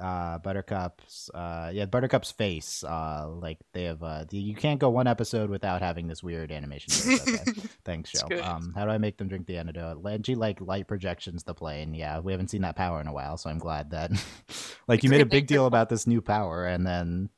uh, 0.00 0.38
Buttercup's 0.38 1.30
uh, 1.34 1.70
yeah, 1.72 1.86
Buttercup's 1.86 2.30
face. 2.32 2.82
Uh, 2.84 3.28
like 3.28 3.58
they 3.72 3.84
have 3.84 4.02
uh, 4.02 4.24
the, 4.28 4.38
you 4.38 4.54
can't 4.54 4.78
go 4.80 4.90
one 4.90 5.06
episode 5.06 5.50
without 5.50 5.82
having 5.82 6.08
this 6.08 6.22
weird 6.22 6.50
animation. 6.52 6.92
Okay. 7.14 7.38
Thanks, 7.84 8.10
Joe. 8.12 8.40
Um, 8.42 8.72
how 8.74 8.84
do 8.84 8.90
I 8.90 8.98
make 8.98 9.18
them 9.18 9.28
drink 9.28 9.46
the 9.46 9.56
antidote? 9.58 10.02
Lenji 10.02 10.36
like 10.36 10.60
light 10.60 10.88
projections 10.88 11.44
the 11.44 11.54
plane. 11.54 11.94
Yeah, 11.94 12.18
we 12.20 12.32
haven't 12.32 12.48
seen 12.48 12.62
that 12.62 12.76
power 12.76 13.00
in 13.00 13.06
a 13.06 13.12
while, 13.12 13.36
so 13.36 13.50
I'm 13.50 13.58
glad 13.58 13.90
that 13.90 14.10
like 14.88 15.02
you 15.02 15.10
made 15.10 15.20
a 15.20 15.26
big 15.26 15.46
deal 15.46 15.66
about 15.66 15.88
this 15.88 16.06
new 16.06 16.20
power, 16.20 16.66
and 16.66 16.86
then 16.86 17.28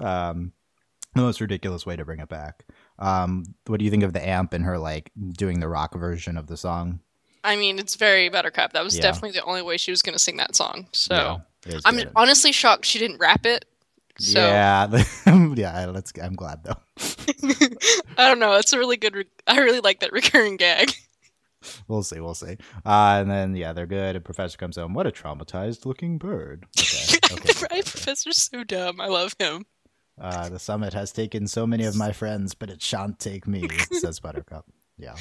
um, 0.00 0.52
the 1.14 1.22
most 1.22 1.40
ridiculous 1.40 1.86
way 1.86 1.96
to 1.96 2.04
bring 2.04 2.20
it 2.20 2.28
back. 2.28 2.64
Um, 2.98 3.44
what 3.66 3.78
do 3.78 3.84
you 3.84 3.90
think 3.90 4.02
of 4.02 4.12
the 4.12 4.26
amp 4.26 4.52
and 4.52 4.64
her 4.64 4.78
like 4.78 5.10
doing 5.32 5.60
the 5.60 5.68
rock 5.68 5.94
version 5.94 6.36
of 6.36 6.46
the 6.46 6.56
song? 6.56 7.00
I 7.46 7.56
mean, 7.56 7.78
it's 7.78 7.96
very 7.96 8.30
Buttercup. 8.30 8.72
That 8.72 8.82
was 8.82 8.96
Yeah. 8.96 9.02
definitely 9.02 9.32
the 9.32 9.44
only 9.44 9.60
way 9.62 9.76
she 9.76 9.90
was 9.90 10.00
gonna 10.00 10.18
sing 10.18 10.38
that 10.38 10.56
song. 10.56 10.86
So 10.92 11.14
Yeah, 11.14 11.36
I'm 11.84 11.96
good. 11.96 12.10
honestly 12.16 12.52
shocked 12.52 12.84
she 12.84 12.98
didn't 12.98 13.18
rap 13.18 13.46
it. 13.46 13.64
So 14.18 14.38
Yeah, 14.38 15.02
yeah. 15.54 15.86
Let's. 15.86 16.12
I'm 16.22 16.34
glad 16.34 16.62
though. 16.64 16.76
I 18.16 18.28
don't 18.28 18.38
know. 18.38 18.52
It's 18.54 18.72
a 18.72 18.78
really 18.78 18.96
good. 18.96 19.16
Re- 19.16 19.24
I 19.46 19.58
really 19.58 19.80
like 19.80 20.00
that 20.00 20.12
recurring 20.12 20.56
gag. 20.56 20.92
We'll 21.88 22.02
see. 22.02 22.20
We'll 22.20 22.34
see. 22.34 22.56
Uh, 22.84 23.16
and 23.20 23.30
then 23.30 23.56
yeah, 23.56 23.72
they're 23.72 23.86
good. 23.86 24.16
And 24.16 24.24
Professor 24.24 24.56
comes 24.56 24.76
home. 24.76 24.94
What 24.94 25.06
a 25.06 25.10
traumatized 25.10 25.86
looking 25.86 26.18
bird. 26.18 26.66
Okay. 26.78 27.18
Okay. 27.32 27.66
right 27.72 27.84
professor's 27.84 28.42
so 28.42 28.64
dumb. 28.64 29.00
I 29.00 29.06
love 29.08 29.34
him. 29.38 29.64
Uh, 30.20 30.48
the 30.48 30.58
summit 30.60 30.92
has 30.92 31.10
taken 31.10 31.48
so 31.48 31.66
many 31.66 31.84
of 31.84 31.96
my 31.96 32.12
friends, 32.12 32.54
but 32.54 32.70
it 32.70 32.80
shan't 32.80 33.18
take 33.18 33.48
me, 33.48 33.68
says 33.90 34.20
Buttercup. 34.20 34.64
Yeah. 34.96 35.16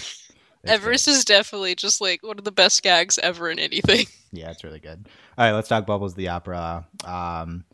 Everest 0.66 1.08
is 1.08 1.26
definitely 1.26 1.76
just 1.76 2.00
like 2.02 2.24
one 2.24 2.38
of 2.38 2.44
the 2.46 2.52
best 2.52 2.82
gags 2.84 3.18
ever 3.20 3.50
in 3.50 3.60
anything. 3.60 4.06
Yeah, 4.36 4.50
it's 4.50 4.64
really 4.64 4.80
good. 4.80 5.08
All 5.38 5.46
right, 5.46 5.52
let's 5.52 5.68
talk 5.68 5.86
Bubbles 5.86 6.16
the 6.16 6.30
Opera. 6.30 6.88
Um, 7.06 7.66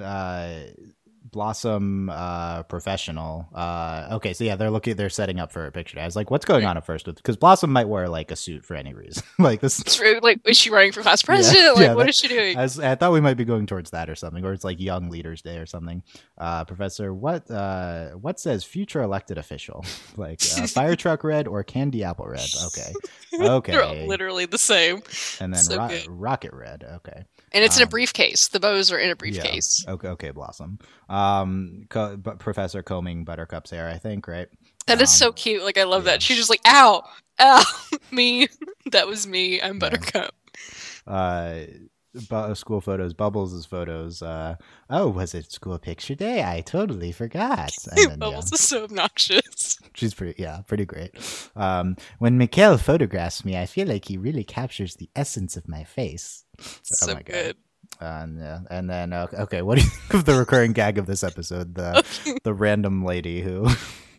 uh, 0.00 0.60
Blossom 1.34 2.08
uh, 2.10 2.62
professional. 2.62 3.48
Uh, 3.52 4.06
okay, 4.12 4.32
so 4.32 4.44
yeah, 4.44 4.54
they're 4.54 4.70
looking, 4.70 4.94
they're 4.94 5.10
setting 5.10 5.40
up 5.40 5.50
for 5.50 5.66
a 5.66 5.72
picture. 5.72 5.98
I 5.98 6.04
was 6.04 6.14
like, 6.14 6.30
what's 6.30 6.44
going 6.44 6.64
on 6.64 6.76
at 6.76 6.86
first? 6.86 7.06
Because 7.06 7.36
Blossom 7.36 7.72
might 7.72 7.88
wear 7.88 8.08
like 8.08 8.30
a 8.30 8.36
suit 8.36 8.64
for 8.64 8.74
any 8.76 8.94
reason. 8.94 9.24
like 9.40 9.60
this, 9.60 9.98
really, 10.00 10.20
like, 10.20 10.40
is 10.46 10.56
she 10.56 10.70
running 10.70 10.92
for 10.92 11.02
class 11.02 11.22
president? 11.22 11.74
like, 11.76 11.82
yeah, 11.84 11.94
what 11.94 12.04
that- 12.04 12.10
is 12.10 12.16
she 12.16 12.28
doing? 12.28 12.56
I, 12.56 12.62
was, 12.62 12.78
I 12.78 12.94
thought 12.94 13.12
we 13.12 13.20
might 13.20 13.34
be 13.34 13.44
going 13.44 13.66
towards 13.66 13.90
that 13.90 14.08
or 14.08 14.14
something, 14.14 14.44
or 14.44 14.52
it's 14.52 14.62
like 14.64 14.80
Young 14.80 15.10
Leaders 15.10 15.42
Day 15.42 15.58
or 15.58 15.66
something. 15.66 16.02
Uh, 16.38 16.64
Professor, 16.64 17.12
what 17.12 17.50
uh, 17.50 18.10
what 18.10 18.38
says 18.38 18.62
future 18.62 19.02
elected 19.02 19.36
official? 19.36 19.84
like 20.16 20.40
uh, 20.56 20.66
fire 20.68 20.94
truck 20.94 21.24
red 21.24 21.48
or 21.48 21.64
candy 21.64 22.04
apple 22.04 22.26
red? 22.26 22.46
Okay, 22.66 22.92
They're 23.32 23.50
okay, 23.54 24.06
literally 24.06 24.46
the 24.46 24.58
same. 24.58 25.02
and 25.40 25.52
then 25.52 25.62
so 25.62 25.76
ro- 25.78 25.98
rocket 26.08 26.52
red. 26.54 26.84
Okay, 26.96 27.24
And 27.54 27.62
it's 27.64 27.76
in 27.76 27.82
a 27.82 27.86
Um, 27.86 27.90
briefcase. 27.90 28.48
The 28.48 28.58
bows 28.60 28.90
are 28.92 28.98
in 28.98 29.06
a 29.06 29.08
Yeah. 29.10 29.14
briefcase. 29.14 29.84
Okay, 29.88 30.08
okay, 30.08 30.30
Blossom. 30.32 30.78
Um, 31.08 31.86
co- 31.88 32.16
but 32.16 32.38
Professor 32.40 32.82
combing 32.82 33.24
Buttercup's 33.24 33.70
hair, 33.70 33.88
I 33.88 33.96
think, 33.98 34.26
right? 34.28 34.48
That 34.86 35.00
is 35.00 35.16
so 35.16 35.28
Um, 35.28 35.34
cute. 35.34 35.62
Like, 35.62 35.78
I 35.78 35.84
love 35.84 36.04
yeah. 36.04 36.12
that. 36.12 36.22
She's 36.22 36.36
just 36.36 36.50
like, 36.50 36.60
ow, 36.66 37.04
ow, 37.40 37.64
me. 38.10 38.48
that 38.90 39.06
was 39.06 39.26
me. 39.26 39.62
I'm 39.62 39.78
Buttercup. 39.78 40.34
uh 41.06 41.60
bu- 41.66 41.88
school 42.54 42.80
photos 42.80 43.12
bubbles' 43.12 43.66
photos 43.66 44.22
uh 44.22 44.56
oh 44.90 45.08
was 45.08 45.34
it 45.34 45.50
school 45.52 45.78
picture 45.78 46.14
day? 46.14 46.42
I 46.44 46.60
totally 46.60 47.12
forgot. 47.12 47.72
And 47.90 47.98
then, 47.98 48.08
yeah, 48.10 48.16
Bubbles 48.16 48.52
is 48.52 48.60
so 48.60 48.84
obnoxious. 48.84 49.78
she's 49.94 50.14
pretty 50.14 50.40
yeah 50.42 50.60
pretty 50.66 50.84
great. 50.84 51.10
Um 51.56 51.96
when 52.18 52.38
Mikhail 52.38 52.78
photographs 52.78 53.44
me 53.44 53.56
i 53.56 53.66
feel 53.66 53.86
like 53.88 54.06
he 54.06 54.16
really 54.16 54.44
captures 54.44 54.96
the 54.96 55.10
essence 55.16 55.56
of 55.56 55.68
my 55.68 55.84
face. 55.84 56.44
So 56.82 57.10
Oh 57.12 57.14
my 57.14 57.22
God. 57.22 57.26
good. 57.26 57.56
and 58.00 58.42
uh, 58.42 58.58
and 58.70 58.88
then 58.90 59.12
uh, 59.12 59.26
okay 59.34 59.62
what 59.62 59.78
do 59.78 59.84
you 59.84 59.90
think 59.90 60.14
of 60.14 60.24
the 60.24 60.34
recurring 60.34 60.72
gag 60.72 60.98
of 60.98 61.06
this 61.06 61.22
episode? 61.22 61.74
The 61.74 62.04
the 62.44 62.54
random 62.54 63.04
lady 63.04 63.40
who 63.42 63.68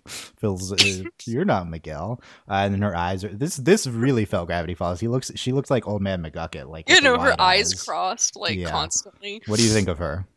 feels 0.08 0.72
uh, 0.72 1.04
you're 1.26 1.46
not 1.46 1.70
Miguel, 1.70 2.22
uh, 2.50 2.54
and 2.56 2.74
then 2.74 2.82
her 2.82 2.96
eyes 2.96 3.24
are 3.24 3.30
this. 3.30 3.56
This 3.58 3.88
really 3.88 4.26
felt 4.26 4.48
Gravity 4.48 4.74
Falls. 4.76 5.00
He 5.00 5.08
looks, 5.08 5.32
she 5.36 5.52
looks 5.52 5.72
like 5.72 5.88
old 5.88 6.02
man 6.02 6.24
McGucket. 6.24 6.70
Like 6.70 6.90
You 6.90 7.02
know, 7.02 7.18
her 7.20 7.40
eyes 7.42 7.74
crossed 7.84 8.36
like 8.36 8.58
Yeah. 8.58 8.70
constantly. 8.70 9.42
What 9.48 9.58
do 9.60 9.66
you 9.66 9.72
think 9.72 9.88
of 9.88 9.98
her? 9.98 10.28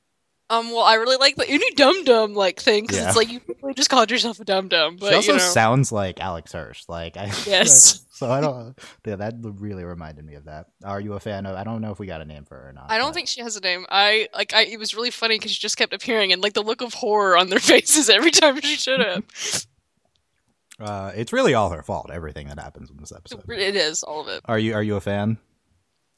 Um, 0.50 0.70
well, 0.70 0.80
I 0.82 0.94
really 0.94 1.16
like 1.18 1.36
the 1.36 1.46
any 1.48 1.70
dum 1.72 2.04
dum 2.04 2.34
like 2.34 2.58
thing 2.58 2.84
because 2.84 2.96
Yeah. 2.98 3.08
it's 3.08 3.16
like 3.16 3.30
you 3.30 3.40
really 3.62 3.74
just 3.74 3.90
called 3.90 4.10
yourself 4.10 4.40
a 4.40 4.44
dum 4.46 4.68
dum, 4.68 4.96
but 4.96 5.10
she 5.10 5.14
also 5.16 5.32
you 5.32 5.38
know, 5.38 5.44
sounds 5.44 5.92
like 5.92 6.20
Alex 6.20 6.52
Hirsch. 6.52 6.84
Like 6.88 7.18
I 7.18 7.26
Yes. 7.46 8.06
so 8.10 8.30
I 8.30 8.40
don't. 8.40 8.78
Yeah, 9.04 9.16
that 9.16 9.34
really 9.42 9.84
reminded 9.84 10.24
me 10.24 10.34
of 10.36 10.44
that. 10.46 10.68
Are 10.84 11.00
you 11.00 11.12
a 11.12 11.20
fan 11.20 11.44
of? 11.44 11.54
I 11.54 11.64
don't 11.64 11.82
know 11.82 11.90
if 11.92 11.98
we 11.98 12.06
got 12.06 12.22
a 12.22 12.24
name 12.24 12.44
for 12.46 12.54
her 12.54 12.70
or 12.70 12.72
not. 12.72 12.90
I 12.90 12.96
don't 12.96 13.08
but- 13.08 13.14
think 13.16 13.28
she 13.28 13.42
has 13.42 13.56
a 13.56 13.60
name. 13.60 13.84
I 13.90 14.28
like. 14.34 14.54
I 14.54 14.62
it 14.62 14.78
was 14.78 14.94
really 14.94 15.10
funny 15.10 15.36
because 15.38 15.50
she 15.52 15.60
just 15.60 15.76
kept 15.76 15.92
appearing 15.92 16.32
and 16.32 16.40
like 16.42 16.54
the 16.54 16.62
look 16.62 16.80
of 16.80 16.94
horror 16.94 17.36
on 17.36 17.50
their 17.50 17.58
faces 17.60 18.08
every 18.08 18.30
time 18.30 18.58
she 18.62 18.76
showed 18.76 19.00
up. 19.02 19.24
uh, 20.80 21.12
it's 21.14 21.32
really 21.32 21.52
all 21.52 21.68
her 21.70 21.82
fault. 21.82 22.10
Everything 22.10 22.48
that 22.48 22.58
happens 22.58 22.90
in 22.90 22.96
this 22.96 23.12
episode. 23.12 23.44
it 23.50 23.76
is 23.76 24.02
all 24.02 24.22
of 24.22 24.28
it. 24.28 24.40
Are 24.46 24.58
you 24.58 24.72
Are 24.72 24.82
you 24.82 24.96
a 24.96 25.00
fan? 25.02 25.36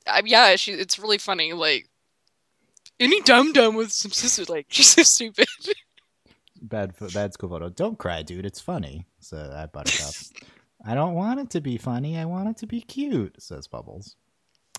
I, 0.07 0.23
yeah, 0.25 0.55
she. 0.55 0.73
It's 0.73 1.01
really 1.01 1.19
funny. 1.19 1.53
Like 1.53 1.89
any 3.01 3.21
dum 3.23 3.53
dum 3.53 3.75
with 3.75 3.91
some 3.93 4.13
sisters. 4.13 4.49
Like 4.49 4.67
she's 4.71 4.89
so 4.89 5.03
stupid. 5.03 5.49
Bad 6.63 6.93
bad 7.15 7.33
school 7.33 7.49
photo. 7.49 7.69
Don't 7.71 7.99
cry, 7.99 8.23
dude. 8.23 8.45
It's 8.47 8.61
funny. 8.61 9.07
So 9.21 9.37
that 9.49 9.73
Buttercup. 9.73 10.15
I 10.87 10.95
don't 10.95 11.15
want 11.15 11.41
it 11.41 11.51
to 11.51 11.61
be 11.61 11.77
funny. 11.77 12.19
I 12.19 12.25
want 12.25 12.49
it 12.49 12.57
to 12.59 12.67
be 12.67 12.81
cute, 12.81 13.43
says 13.43 13.67
Bubbles. 13.67 14.17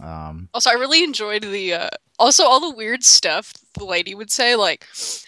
Um, 0.01 0.49
Also, 0.53 0.69
I 0.71 0.73
really 0.73 1.03
enjoyed 1.03 1.43
the 1.43 1.73
uh 1.73 1.89
also 2.17 2.43
all 2.43 2.59
the 2.59 2.75
weird 2.75 3.03
stuff 3.03 3.53
the 3.77 3.83
lady 3.85 4.13
would 4.15 4.31
say, 4.31 4.55
like, 4.55 4.85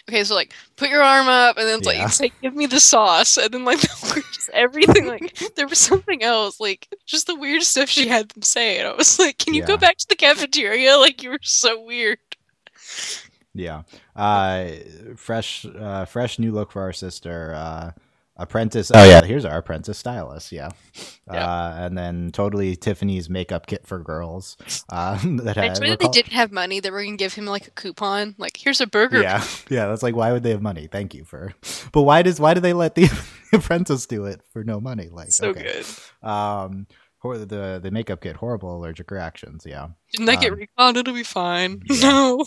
okay, 0.08 0.22
so 0.24 0.34
like 0.34 0.52
put 0.76 0.88
your 0.90 1.02
arm 1.02 1.26
up 1.28 1.56
and 1.58 1.66
then 1.66 1.78
it's 1.80 1.88
Yeah. 1.88 2.02
like 2.04 2.12
say 2.12 2.32
give 2.42 2.54
me 2.54 2.66
the 2.66 2.80
sauce 2.80 3.36
and 3.36 3.52
then 3.52 3.64
like 3.64 3.80
just 4.32 4.50
everything 4.52 5.06
like 5.06 5.36
there 5.56 5.66
was 5.68 5.78
something 5.78 6.22
else, 6.22 6.60
like 6.60 6.88
just 7.06 7.26
the 7.26 7.34
weird 7.34 7.62
stuff 7.62 7.88
she 7.88 8.06
had 8.08 8.28
them 8.30 8.42
say, 8.42 8.78
and 8.78 8.88
I 8.88 8.94
was 8.94 9.18
like, 9.18 9.38
Can 9.38 9.54
you 9.54 9.60
Yeah. 9.60 9.66
go 9.66 9.76
back 9.76 9.96
to 9.98 10.06
the 10.08 10.16
cafeteria? 10.16 10.96
Like 10.98 11.22
you 11.22 11.30
were 11.30 11.38
so 11.42 11.80
weird. 11.84 12.18
Yeah. 13.54 13.82
Uh, 14.16 14.68
fresh, 15.16 15.66
uh, 15.66 16.04
fresh 16.04 16.38
new 16.38 16.52
look 16.52 16.72
for 16.72 16.82
our 16.82 16.92
sister. 16.92 17.54
Uh, 17.54 17.90
apprentice. 18.36 18.90
Oh 18.92 19.04
yeah, 19.08 19.24
here's 19.24 19.44
our 19.44 19.58
apprentice 19.58 19.98
stylist. 19.98 20.50
Yeah. 20.50 20.70
Yeah. 21.30 21.46
Uh, 21.46 21.74
and 21.78 21.96
then 21.96 22.30
totally 22.32 22.74
Tiffany's 22.76 23.30
makeup 23.30 23.66
kit 23.66 23.86
for 23.86 24.00
girls. 24.00 24.56
Uh, 24.88 25.18
that 25.42 25.56
I 25.56 25.62
I 25.62 25.66
enjoyed 25.66 25.90
that 25.90 26.00
they 26.00 26.08
didn't 26.08 26.32
have 26.32 26.50
money, 26.50 26.80
they 26.80 26.90
were 26.90 27.04
gonna 27.04 27.16
give 27.16 27.34
him 27.34 27.46
like 27.46 27.66
a 27.68 27.70
coupon, 27.70 28.34
like 28.38 28.56
here's 28.56 28.80
a 28.80 28.86
burger. 28.86 29.22
Yeah, 29.22 29.44
yeah. 29.70 29.86
That's 29.86 30.02
like, 30.02 30.16
why 30.16 30.32
would 30.32 30.42
they 30.42 30.50
have 30.50 30.62
money? 30.62 30.88
Thank 30.90 31.14
you 31.14 31.24
for. 31.24 31.54
But 31.92 32.02
why 32.02 32.22
does 32.22 32.40
why 32.40 32.54
do 32.54 32.60
they 32.60 32.72
let 32.72 32.94
the 32.96 33.08
apprentice 33.52 34.06
do 34.06 34.24
it 34.26 34.40
for 34.52 34.64
no 34.64 34.80
money? 34.80 35.08
Like, 35.12 35.30
so 35.30 35.50
okay. 35.50 35.62
good. 35.82 36.28
Um, 36.28 36.86
hor- 37.18 37.38
the 37.38 37.78
the 37.80 37.90
makeup 37.92 38.20
kit 38.20 38.34
horrible 38.36 38.76
allergic 38.76 39.12
reactions. 39.12 39.64
Yeah. 39.64 39.90
Didn't 40.10 40.26
that 40.26 40.40
get 40.40 40.52
Um, 40.52 40.58
recon? 40.58 40.96
It'll 40.96 41.14
be 41.14 41.22
fine. 41.22 41.82
yeah. 41.88 42.10
No. 42.10 42.44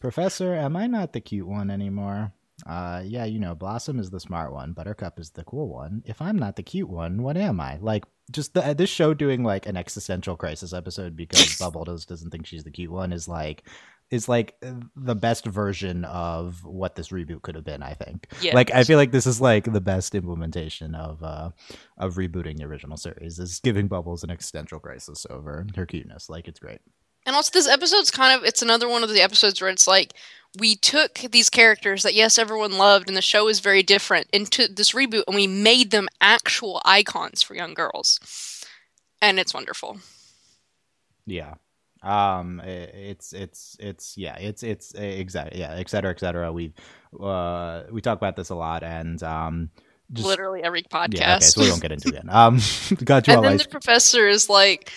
Professor, 0.00 0.54
am 0.54 0.76
I 0.76 0.86
not 0.86 1.12
the 1.12 1.20
cute 1.20 1.46
one 1.46 1.70
anymore? 1.70 2.32
Uh, 2.66 3.02
yeah, 3.04 3.24
you 3.24 3.38
know, 3.38 3.54
Blossom 3.54 3.98
is 3.98 4.10
the 4.10 4.20
smart 4.20 4.52
one, 4.52 4.72
Buttercup 4.72 5.18
is 5.18 5.30
the 5.30 5.44
cool 5.44 5.68
one. 5.68 6.02
If 6.04 6.20
I'm 6.20 6.38
not 6.38 6.56
the 6.56 6.62
cute 6.62 6.88
one, 6.88 7.22
what 7.22 7.36
am 7.36 7.60
I? 7.60 7.78
Like, 7.80 8.04
just 8.30 8.54
the, 8.54 8.74
this 8.74 8.90
show 8.90 9.14
doing 9.14 9.42
like 9.42 9.66
an 9.66 9.76
existential 9.76 10.36
crisis 10.36 10.72
episode 10.72 11.16
because 11.16 11.56
Bubble 11.60 11.84
does, 11.84 12.04
doesn't 12.06 12.30
think 12.30 12.46
she's 12.46 12.64
the 12.64 12.70
cute 12.70 12.90
one 12.90 13.12
is 13.12 13.28
like 13.28 13.64
is 14.10 14.28
like 14.28 14.56
uh, 14.64 14.72
the 14.96 15.14
best 15.14 15.46
version 15.46 16.04
of 16.04 16.64
what 16.64 16.96
this 16.96 17.08
reboot 17.08 17.42
could 17.42 17.54
have 17.54 17.64
been. 17.64 17.82
I 17.82 17.94
think. 17.94 18.26
Yeah. 18.40 18.54
Like, 18.54 18.72
I 18.72 18.84
feel 18.84 18.98
like 18.98 19.12
this 19.12 19.26
is 19.26 19.40
like 19.40 19.72
the 19.72 19.80
best 19.80 20.14
implementation 20.14 20.94
of 20.94 21.22
uh 21.22 21.50
of 21.96 22.14
rebooting 22.14 22.58
the 22.58 22.64
original 22.64 22.96
series 22.96 23.38
is 23.38 23.60
giving 23.60 23.88
Bubbles 23.88 24.24
an 24.24 24.30
existential 24.30 24.80
crisis 24.80 25.26
over 25.30 25.66
her 25.76 25.86
cuteness. 25.86 26.28
Like, 26.28 26.48
it's 26.48 26.60
great. 26.60 26.80
And 27.30 27.36
also, 27.36 27.52
this 27.52 27.68
episode's 27.68 28.10
kind 28.10 28.36
of 28.36 28.44
it's 28.44 28.60
another 28.60 28.88
one 28.88 29.04
of 29.04 29.08
the 29.08 29.20
episodes 29.20 29.60
where 29.60 29.70
it's 29.70 29.86
like 29.86 30.14
we 30.58 30.74
took 30.74 31.14
these 31.30 31.48
characters 31.48 32.02
that 32.02 32.12
yes 32.12 32.38
everyone 32.38 32.76
loved 32.76 33.06
and 33.06 33.16
the 33.16 33.22
show 33.22 33.46
is 33.46 33.60
very 33.60 33.84
different 33.84 34.26
into 34.32 34.66
this 34.66 34.90
reboot 34.90 35.22
and 35.28 35.36
we 35.36 35.46
made 35.46 35.92
them 35.92 36.08
actual 36.20 36.82
icons 36.84 37.40
for 37.40 37.54
young 37.54 37.72
girls, 37.72 38.18
and 39.22 39.38
it's 39.38 39.54
wonderful. 39.54 40.00
Yeah. 41.24 41.54
Um, 42.02 42.58
it's 42.64 43.32
it's 43.32 43.76
it's 43.78 44.18
yeah, 44.18 44.36
it's 44.36 44.64
it's 44.64 44.92
exactly 44.94 45.60
yeah, 45.60 45.74
et 45.74 45.88
cetera, 45.88 46.10
et 46.10 46.18
cetera. 46.18 46.52
We 46.52 46.74
uh 47.20 47.84
we 47.92 48.00
talk 48.00 48.18
about 48.18 48.34
this 48.34 48.50
a 48.50 48.56
lot, 48.56 48.82
and 48.82 49.22
um, 49.22 49.70
just, 50.12 50.26
Literally 50.26 50.64
every 50.64 50.82
podcast. 50.82 51.14
yeah, 51.14 51.36
okay, 51.36 51.44
so 51.44 51.60
we 51.60 51.70
won't 51.70 51.80
get 51.80 51.92
into 51.92 52.08
it 52.08 52.14
again. 52.14 52.28
Um, 52.28 52.58
got 53.04 53.28
you 53.28 53.34
and 53.34 53.44
then 53.44 53.56
the 53.56 53.68
professor 53.70 54.26
is 54.26 54.48
like, 54.48 54.92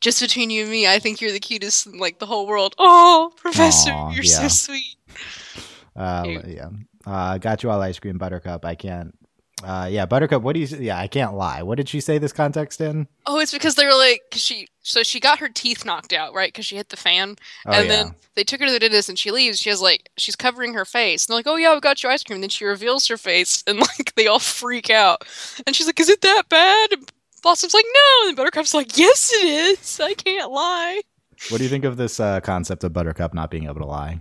just 0.00 0.20
between 0.20 0.50
you 0.50 0.62
and 0.62 0.70
me, 0.70 0.86
I 0.86 0.98
think 0.98 1.20
you're 1.20 1.32
the 1.32 1.40
cutest 1.40 1.86
in 1.86 1.98
like 1.98 2.18
the 2.18 2.26
whole 2.26 2.46
world. 2.46 2.74
Oh, 2.78 3.32
professor, 3.36 3.92
Aw, 3.92 4.10
you're 4.10 4.24
yeah. 4.24 4.46
so 4.46 4.48
sweet. 4.48 4.96
Uh, 5.96 6.40
yeah. 6.46 6.68
Uh, 7.06 7.38
got 7.38 7.62
you 7.62 7.70
all 7.70 7.80
ice 7.80 7.98
cream, 7.98 8.18
Buttercup. 8.18 8.66
I 8.66 8.74
can't. 8.74 9.16
Uh, 9.64 9.88
yeah, 9.90 10.04
Buttercup. 10.04 10.42
What 10.42 10.52
do 10.52 10.60
you? 10.60 10.66
Yeah, 10.66 10.98
I 10.98 11.08
can't 11.08 11.32
lie. 11.34 11.62
What 11.62 11.76
did 11.78 11.88
she 11.88 12.00
say 12.02 12.18
this 12.18 12.34
context 12.34 12.82
in? 12.82 13.08
Oh, 13.24 13.38
it's 13.38 13.52
because 13.52 13.76
they 13.76 13.86
were 13.86 13.94
like, 13.94 14.20
'cause 14.30 14.42
she, 14.42 14.68
so 14.82 15.02
she 15.02 15.18
got 15.18 15.38
her 15.38 15.48
teeth 15.48 15.86
knocked 15.86 16.12
out, 16.12 16.34
right? 16.34 16.52
Because 16.52 16.66
she 16.66 16.76
hit 16.76 16.90
the 16.90 16.98
fan. 16.98 17.36
Oh 17.64 17.72
and 17.72 17.86
yeah. 17.88 17.96
then 18.02 18.14
they 18.34 18.44
took 18.44 18.60
her 18.60 18.66
to 18.66 18.72
the 18.72 18.78
dentist 18.78 19.08
and 19.08 19.18
she 19.18 19.30
leaves. 19.30 19.58
She 19.58 19.70
has 19.70 19.80
like 19.80 20.10
she's 20.18 20.36
covering 20.36 20.74
her 20.74 20.84
face. 20.84 21.24
And 21.24 21.32
they're 21.32 21.38
like, 21.38 21.46
Oh 21.46 21.56
yeah, 21.56 21.72
we 21.74 21.80
got 21.80 22.02
your 22.02 22.12
ice 22.12 22.22
cream. 22.22 22.36
And 22.36 22.42
then 22.42 22.50
she 22.50 22.66
reveals 22.66 23.06
her 23.06 23.16
face 23.16 23.64
and 23.66 23.78
like 23.98 24.14
they 24.16 24.26
all 24.26 24.38
freak 24.38 24.90
out. 24.90 25.26
And 25.66 25.74
she's 25.74 25.86
like, 25.86 25.98
Is 25.98 26.10
it 26.10 26.20
that 26.20 26.42
bad? 26.50 26.92
And 26.92 27.10
Blossom's 27.46 27.74
like, 27.74 27.84
No. 27.94 28.28
And 28.28 28.36
Buttercup's 28.36 28.74
like, 28.74 28.98
Yes 28.98 29.30
it 29.32 29.46
is. 29.46 30.00
I 30.00 30.14
can't 30.14 30.50
lie. 30.50 31.00
what 31.48 31.58
do 31.58 31.62
you 31.64 31.70
think 31.70 31.84
of 31.84 31.96
this 31.96 32.18
uh, 32.18 32.40
concept 32.40 32.82
of 32.82 32.92
Buttercup 32.92 33.34
not 33.34 33.52
being 33.52 33.66
able 33.66 33.80
to 33.82 33.86
lie? 33.86 34.18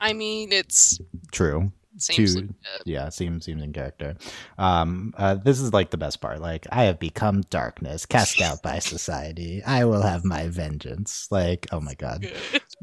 I 0.00 0.12
mean, 0.12 0.52
it's 0.52 1.00
True. 1.32 1.72
seems 1.98 2.36
like, 2.36 2.44
uh, 2.44 2.78
yeah 2.86 3.08
seems 3.08 3.44
seems 3.44 3.62
in 3.62 3.72
character 3.72 4.16
um 4.58 5.12
uh, 5.18 5.34
this 5.34 5.60
is 5.60 5.72
like 5.72 5.90
the 5.90 5.96
best 5.98 6.20
part 6.20 6.40
like 6.40 6.66
i 6.72 6.84
have 6.84 6.98
become 6.98 7.42
darkness 7.50 8.06
cast 8.06 8.40
out 8.40 8.62
by 8.62 8.78
society 8.94 9.62
i 9.66 9.84
will 9.84 10.00
have 10.00 10.24
my 10.24 10.48
vengeance 10.48 11.28
like 11.30 11.66
oh 11.70 11.80
my 11.80 11.94
god 11.94 12.24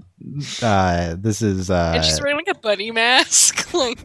uh 0.62 1.16
this 1.18 1.42
is 1.42 1.72
uh 1.72 1.94
and 1.96 2.06
she's 2.06 2.22
wearing 2.22 2.36
like 2.38 2.48
a 2.50 2.60
bunny 2.60 2.92
mask. 2.92 3.74
like 3.74 3.98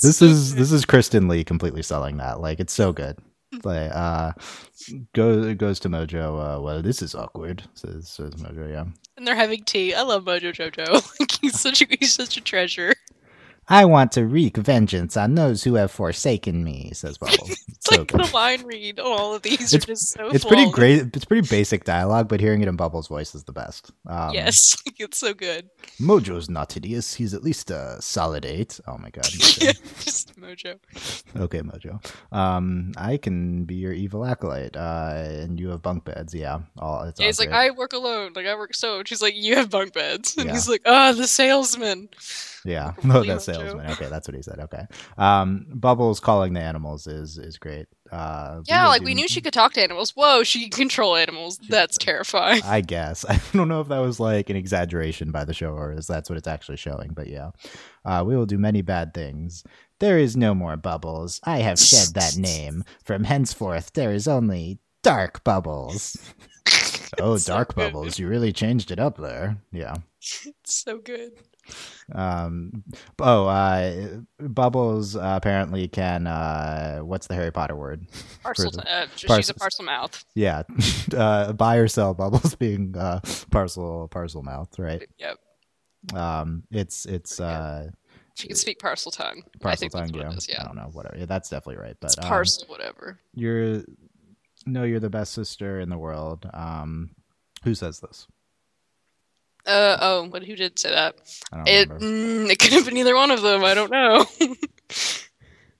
this 0.00 0.18
so 0.18 0.26
is 0.26 0.52
good. 0.52 0.60
this 0.60 0.72
is 0.72 0.84
kristen 0.84 1.26
li 1.26 1.42
completely 1.42 1.82
selling 1.82 2.18
that 2.18 2.40
like 2.40 2.60
it's 2.60 2.74
so 2.74 2.92
good 2.92 3.16
like 3.64 3.90
uh 3.92 4.32
go 5.14 5.54
goes 5.54 5.78
to 5.80 5.88
mojo 5.88 6.56
uh 6.56 6.60
well 6.60 6.82
this 6.82 7.02
is 7.02 7.14
awkward 7.14 7.62
says 7.74 8.08
says 8.08 8.34
mojo 8.34 8.70
yeah 8.70 8.84
and 9.16 9.26
they're 9.26 9.36
having 9.36 9.62
tea. 9.64 9.94
I 9.94 10.02
love 10.02 10.24
Mojo 10.24 10.52
Jojo. 10.52 11.38
he's 11.40 11.60
such 11.60 11.82
a 11.82 11.86
he's 12.00 12.14
such 12.14 12.36
a 12.36 12.40
treasure. 12.40 12.94
I 13.68 13.84
want 13.84 14.12
to 14.12 14.24
wreak 14.26 14.56
vengeance 14.56 15.16
on 15.16 15.34
those 15.34 15.64
who 15.64 15.74
have 15.74 15.90
forsaken 15.90 16.62
me 16.64 16.90
says 16.92 17.18
bubble 17.18 17.48
It's 17.82 17.96
so 17.96 17.98
like 18.02 18.08
good 18.12 18.24
the 18.24 18.32
line 18.34 18.62
read 18.64 19.00
on 19.00 19.06
all 19.20 19.34
of 19.34 19.42
these 19.42 19.72
It's- 19.74 19.74
are 19.74 19.86
just 19.86 20.08
so 20.12 20.28
it's 20.30 20.44
pretty 20.44 20.70
great 20.70 21.14
it's 21.16 21.24
pretty 21.24 21.46
basic 21.48 21.84
dialogue 21.84 22.28
but 22.28 22.40
hearing 22.40 22.62
it 22.62 22.68
in 22.68 22.76
bubble's 22.76 23.08
voice 23.08 23.34
is 23.34 23.44
the 23.44 23.52
best 23.52 23.90
um, 24.06 24.32
yes, 24.34 24.76
it's 24.98 25.18
so 25.18 25.32
good. 25.32 25.70
Mojo's 26.00 26.50
not 26.50 26.72
hideous. 26.72 27.14
He's 27.14 27.34
at 27.34 27.42
least 27.44 27.70
a 27.70 28.00
solid 28.02 28.44
eight. 28.44 28.80
Oh 28.86 28.98
my 28.98 29.10
god. 29.10 29.28
Yeah, 29.60 29.72
just 30.00 30.38
Mojo. 30.40 30.76
okay, 31.36 31.60
Mojo. 31.60 32.04
Um, 32.36 32.92
I 32.96 33.16
can 33.16 33.64
be 33.64 33.76
your 33.76 33.92
evil 33.92 34.24
acolyte. 34.24 34.76
Uh, 34.76 35.12
and 35.14 35.58
you 35.60 35.68
have 35.68 35.82
bunk 35.82 36.04
beds. 36.04 36.34
Yeah. 36.34 36.60
All 36.78 37.04
it's 37.04 37.20
Yeah, 37.20 37.26
all 37.26 37.28
he's 37.28 37.38
like. 37.38 37.50
I 37.52 37.70
work 37.70 37.92
alone. 37.92 38.32
Like 38.34 38.46
I 38.46 38.54
work 38.56 38.74
so. 38.74 39.02
She's 39.04 39.22
like, 39.22 39.34
you 39.36 39.54
have 39.56 39.70
bunk 39.70 39.92
beds, 39.94 40.36
and 40.36 40.46
Yeah. 40.46 40.52
he's 40.52 40.68
like, 40.68 40.82
ah, 40.84 41.12
the 41.12 41.26
salesman. 41.28 42.08
Yeah. 42.64 42.92
No, 43.04 43.22
that 43.24 43.42
salesman. 43.42 43.90
Okay, 43.92 44.08
that's 44.08 44.26
what 44.28 44.34
he 44.34 44.42
said. 44.42 44.58
Okay. 44.60 44.86
Um, 45.18 45.66
Bubbles 45.74 46.20
calling 46.20 46.52
the 46.54 46.60
animals 46.60 47.06
is 47.06 47.38
is 47.38 47.58
great. 47.58 47.86
Uh, 48.10 48.60
Yeah, 48.66 48.88
like 48.88 49.00
do- 49.00 49.06
we 49.06 49.14
knew 49.14 49.26
she 49.28 49.40
could 49.44 49.52
talk 49.52 49.72
to 49.74 49.82
animals. 49.82 50.10
Whoa, 50.16 50.42
she 50.44 50.60
can 50.62 50.70
control 50.70 51.16
animals. 51.16 51.58
That's 51.68 51.96
terrifying. 51.98 52.62
I 52.64 52.80
guess 52.82 53.24
I 53.28 53.40
don't 53.52 53.68
know 53.68 53.80
if 53.80 53.88
that 53.88 53.98
was 54.00 54.20
like 54.20 54.50
an 54.50 54.56
exaggeration 54.56 55.30
by 55.30 55.44
the 55.44 55.54
show 55.54 55.70
or 55.72 55.92
is 55.92 56.06
that's 56.06 56.28
what 56.30 56.36
it's 56.36 56.48
actually 56.48 56.76
showing. 56.76 57.12
But 57.14 57.28
yeah, 57.28 57.50
uh, 58.04 58.22
we 58.26 58.36
will 58.36 58.46
do 58.46 58.58
many 58.58 58.82
bad 58.82 59.14
things. 59.14 59.64
There 59.98 60.18
is 60.18 60.36
no 60.36 60.54
more 60.54 60.76
bubbles. 60.76 61.40
I 61.44 61.58
have 61.58 61.78
shed 61.78 62.08
that 62.14 62.36
name. 62.36 62.84
From 63.04 63.24
henceforth, 63.24 63.92
there 63.92 64.12
is 64.12 64.26
only 64.26 64.78
dark 65.02 65.44
bubbles. 65.44 66.16
Oh, 67.20 67.36
so 67.36 67.52
dark 67.52 67.74
good. 67.74 67.92
bubbles! 67.92 68.18
You 68.18 68.26
really 68.28 68.52
changed 68.52 68.90
it 68.90 68.98
up 68.98 69.16
there. 69.18 69.58
Yeah. 69.72 69.96
It's 70.20 70.74
so 70.84 70.98
good. 70.98 71.32
Um. 72.14 72.82
Oh, 73.20 73.46
uh, 73.46 74.08
bubbles 74.40 75.16
uh, 75.16 75.34
apparently 75.36 75.88
can. 75.88 76.26
Uh, 76.26 77.00
what's 77.00 77.26
the 77.26 77.34
Harry 77.34 77.50
Potter 77.52 77.76
word? 77.76 78.06
Parcel. 78.42 78.70
the- 78.70 78.90
Uh, 78.92 79.06
she's 79.16 79.50
a 79.50 79.54
Parselmouth. 79.54 80.24
Yeah. 80.34 80.62
uh, 81.16 81.52
buy 81.52 81.76
or 81.76 81.88
sell 81.88 82.14
bubbles 82.14 82.54
being 82.56 82.96
uh, 82.96 83.20
parcel 83.50 84.08
Parselmouth, 84.12 84.78
right? 84.78 85.08
Yep. 85.18 85.38
Um, 86.14 86.64
it's 86.72 87.06
it's 87.06 87.40
uh, 87.40 87.88
She 88.34 88.48
can 88.48 88.56
speak 88.56 88.80
Parseltongue. 88.80 89.38
I 89.38 89.58
parcel 89.60 89.88
think 89.88 89.92
tongue. 89.92 90.12
that's 90.12 90.48
what 90.48 90.48
Yeah. 90.48 90.62
I 90.62 90.64
don't 90.66 90.76
know. 90.76 90.90
Whatever. 90.92 91.16
Yeah, 91.18 91.26
that's 91.26 91.48
definitely 91.48 91.82
right. 91.82 91.96
But 92.00 92.12
It's 92.12 92.18
um, 92.18 92.24
parcel, 92.28 92.66
whatever. 92.68 93.18
you're 93.34 93.82
no, 94.66 94.82
you're 94.84 95.00
the 95.00 95.10
best 95.10 95.32
sister 95.32 95.80
in 95.80 95.88
the 95.88 95.98
world. 95.98 96.48
Um, 96.52 97.10
who 97.64 97.74
says 97.74 98.00
this? 98.00 98.26
Uh 99.66 99.96
oh, 100.00 100.28
but 100.30 100.44
who 100.44 100.56
did 100.56 100.78
say 100.78 100.90
that? 100.90 101.14
I 101.52 101.56
don't 101.58 101.68
It 101.68 101.88
mm, 101.88 102.50
it 102.50 102.58
could 102.58 102.72
have 102.72 102.84
been 102.84 102.96
either 102.96 103.14
one 103.14 103.30
of 103.30 103.42
them. 103.42 103.64
I 103.64 103.74
don't 103.74 103.90
know. 103.90 104.26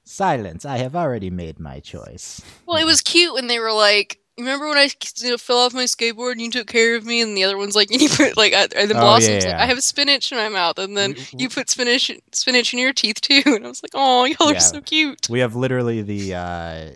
Silence. 0.05 0.65
I 0.65 0.79
have 0.79 0.95
already 0.97 1.31
made 1.31 1.59
my 1.61 1.81
choice. 1.81 2.41
well, 2.67 2.77
it 2.77 2.85
was 2.85 3.01
cute 3.01 3.35
when 3.35 3.47
they 3.47 3.59
were 3.59 3.73
like. 3.73 4.19
Remember 4.39 4.67
when 4.67 4.79
I 4.79 4.89
you 5.19 5.31
know, 5.33 5.37
fell 5.37 5.59
off 5.59 5.75
my 5.75 5.85
skateboard 5.85 6.33
and 6.33 6.41
you 6.41 6.51
took 6.51 6.67
care 6.67 6.97
of 6.97 7.05
me, 7.05 7.21
and 7.21 7.37
the 7.37 7.45
other 7.45 7.59
one's 7.59 7.77
like, 7.77 7.91
you 8.01 8.09
put 8.09 8.35
like, 8.35 8.55
I- 8.55 8.63
and 8.75 8.91
then 8.91 8.97
Oh, 8.97 9.01
Blossom's 9.01 9.45
yeah, 9.45 9.51
like. 9.53 9.61
I 9.61 9.67
have 9.67 9.83
spinach 9.85 10.33
in 10.33 10.39
my 10.39 10.49
mouth, 10.49 10.79
and 10.79 10.97
then 10.97 11.13
We- 11.35 11.41
you 11.45 11.49
put 11.51 11.69
spinach 11.69 12.11
spinach 12.33 12.73
in 12.73 12.81
your 12.81 12.95
teeth 12.95 13.21
too, 13.21 13.43
and 13.47 13.65
I 13.67 13.69
was 13.69 13.83
like, 13.83 13.91
oh, 13.95 14.25
y'all 14.25 14.51
Yeah. 14.51 14.57
are 14.57 14.61
so 14.61 14.81
cute. 14.81 15.29
We 15.29 15.41
have 15.41 15.55
literally 15.55 16.01
the 16.01 16.35
uh, 16.35 16.91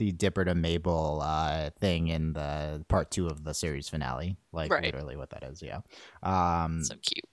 the 0.00 0.12
Dipper 0.12 0.44
to 0.46 0.54
Mabel 0.54 1.20
uh, 1.22 1.68
thing 1.78 2.08
in 2.08 2.32
the 2.32 2.82
part 2.88 3.10
two 3.10 3.26
of 3.28 3.44
the 3.44 3.52
series 3.52 3.88
finale. 3.88 4.36
Like 4.50 4.72
Right. 4.72 4.82
literally 4.82 5.16
what 5.16 5.28
that 5.30 5.44
is. 5.44 5.60
Yeah. 5.62 5.80
Um, 6.22 6.82
So 6.82 6.94
cute. 7.02 7.28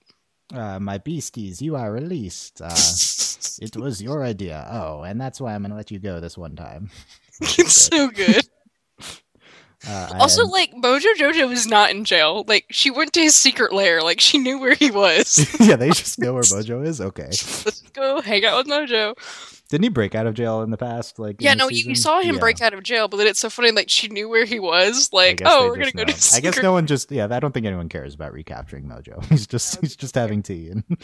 uh, 0.52 0.78
my 0.78 0.98
beasties, 0.98 1.62
you 1.62 1.76
are 1.76 1.90
released. 1.90 2.60
Uh, 2.62 2.68
it 3.64 3.74
was 3.76 4.02
your 4.02 4.22
idea. 4.22 4.68
Oh, 4.70 5.02
and 5.02 5.18
that's 5.20 5.40
why 5.40 5.54
I'm 5.54 5.62
gonna 5.62 5.76
let 5.76 5.90
you 5.90 5.98
go 5.98 6.20
this 6.20 6.36
one 6.36 6.56
time. 6.56 6.90
it's 7.40 7.72
so 7.88 8.08
good. 8.10 8.44
Uh, 9.86 10.10
Also, 10.18 10.42
and- 10.42 10.50
like 10.50 10.72
Mojo 10.74 11.12
Jojo 11.18 11.48
was 11.48 11.66
not 11.66 11.90
in 11.90 12.04
jail. 12.04 12.44
Like 12.48 12.64
she 12.70 12.90
went 12.90 13.12
to 13.12 13.20
his 13.20 13.34
secret 13.34 13.72
lair. 13.72 14.02
Like 14.02 14.20
she 14.20 14.38
knew 14.38 14.58
where 14.58 14.74
he 14.74 14.90
was. 14.90 15.46
yeah, 15.60 15.76
they 15.76 15.88
just 15.90 16.18
know 16.18 16.32
where 16.34 16.42
Mojo 16.54 16.84
is. 16.84 17.00
Okay, 17.00 17.26
Let's 17.26 17.82
go 17.92 18.20
hang 18.20 18.44
out 18.44 18.58
with 18.58 18.66
Mojo. 18.66 19.14
didn't 19.68 19.84
he 19.84 19.88
break 19.88 20.14
out 20.16 20.26
of 20.26 20.34
jail 20.34 20.62
in 20.62 20.70
the 20.70 20.76
past? 20.76 21.18
Like, 21.20 21.36
Yeah, 21.40 21.54
no, 21.54 21.68
you, 21.68 21.84
you 21.90 21.94
saw 21.94 22.20
him 22.20 22.34
Yeah. 22.36 22.40
break 22.40 22.60
out 22.60 22.74
of 22.74 22.82
jail, 22.82 23.06
but 23.06 23.18
then 23.18 23.26
it's 23.28 23.38
so 23.38 23.50
funny. 23.50 23.70
Like 23.70 23.88
she 23.88 24.08
knew 24.08 24.28
where 24.28 24.44
he 24.46 24.58
was. 24.58 25.10
Like, 25.12 25.42
oh, 25.44 25.68
we're 25.68 25.76
gonna 25.76 25.84
just 25.84 25.96
go 25.96 26.04
to. 26.04 26.36
I 26.36 26.40
guess 26.40 26.60
no 26.62 26.72
one 26.72 26.86
just 26.86 27.12
yeah. 27.12 27.28
I 27.30 27.38
don't 27.38 27.52
think 27.52 27.66
anyone 27.66 27.88
cares 27.88 28.14
about 28.14 28.32
recapturing 28.32 28.84
Mojo. 28.84 29.24
He's 29.30 29.46
just 29.46 29.80
he's 29.80 29.94
just 29.94 30.14
having 30.16 30.42
tea 30.42 30.70
and, 30.70 30.82
and 30.90 30.98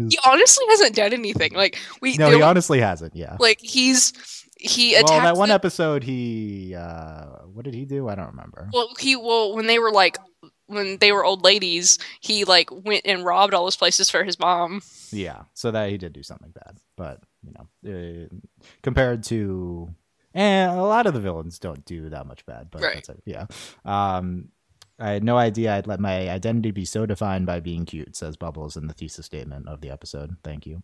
his- 0.00 0.12
He 0.14 0.18
honestly 0.26 0.64
hasn't 0.70 0.96
done 0.96 1.12
anything. 1.12 1.52
Like 1.54 1.78
we. 2.00 2.16
no, 2.16 2.30
he 2.30 2.42
honestly 2.42 2.80
hasn't. 2.80 3.14
Yeah. 3.14 3.36
like 3.38 3.60
he's 3.60 4.12
he 4.58 4.94
attacked 4.94 5.10
Well, 5.10 5.20
that 5.22 5.36
one 5.36 5.48
the- 5.50 5.54
episode, 5.54 6.02
he 6.04 6.74
uh 6.74 7.24
what 7.52 7.64
did 7.64 7.74
he 7.74 7.84
do? 7.84 8.08
I 8.08 8.14
don't 8.14 8.28
remember. 8.28 8.68
well, 8.72 8.88
he 8.98 9.16
well 9.16 9.54
when 9.54 9.66
they 9.66 9.78
were 9.78 9.90
like 9.92 10.18
when 10.66 10.96
they 10.98 11.12
were 11.12 11.24
old 11.24 11.44
ladies, 11.44 11.98
he 12.20 12.44
like 12.44 12.70
went 12.72 13.02
and 13.04 13.24
robbed 13.24 13.54
all 13.54 13.64
those 13.64 13.76
places 13.76 14.10
for 14.10 14.24
his 14.24 14.38
mom. 14.38 14.82
Yeah, 15.12 15.42
so 15.54 15.70
that 15.70 15.90
he 15.90 15.98
did 15.98 16.12
do 16.12 16.22
something 16.22 16.50
bad, 16.52 16.78
but 16.96 17.22
you 17.44 17.52
know, 17.52 18.26
uh, 18.26 18.36
compared 18.82 19.22
to, 19.24 19.94
and 20.34 20.72
a 20.78 20.82
lot 20.82 21.06
of 21.06 21.14
the 21.14 21.20
villains 21.20 21.60
don't 21.60 21.84
do 21.84 22.08
that 22.10 22.26
much 22.26 22.44
bad, 22.46 22.68
but 22.72 22.82
Right. 22.82 22.94
that's 22.96 23.08
it. 23.10 23.22
yeah. 23.24 23.46
Um, 23.84 24.48
I 24.98 25.10
had 25.10 25.22
no 25.24 25.36
idea 25.36 25.74
I'd 25.74 25.86
let 25.86 26.00
my 26.00 26.30
identity 26.30 26.70
be 26.70 26.84
so 26.86 27.04
defined 27.04 27.44
by 27.46 27.60
being 27.60 27.84
cute, 27.84 28.16
says 28.16 28.36
Bubbles 28.36 28.76
in 28.78 28.86
the 28.86 28.94
thesis 28.94 29.26
statement 29.26 29.68
of 29.68 29.80
the 29.82 29.90
episode. 29.90 30.36
Thank 30.42 30.66
you. 30.66 30.80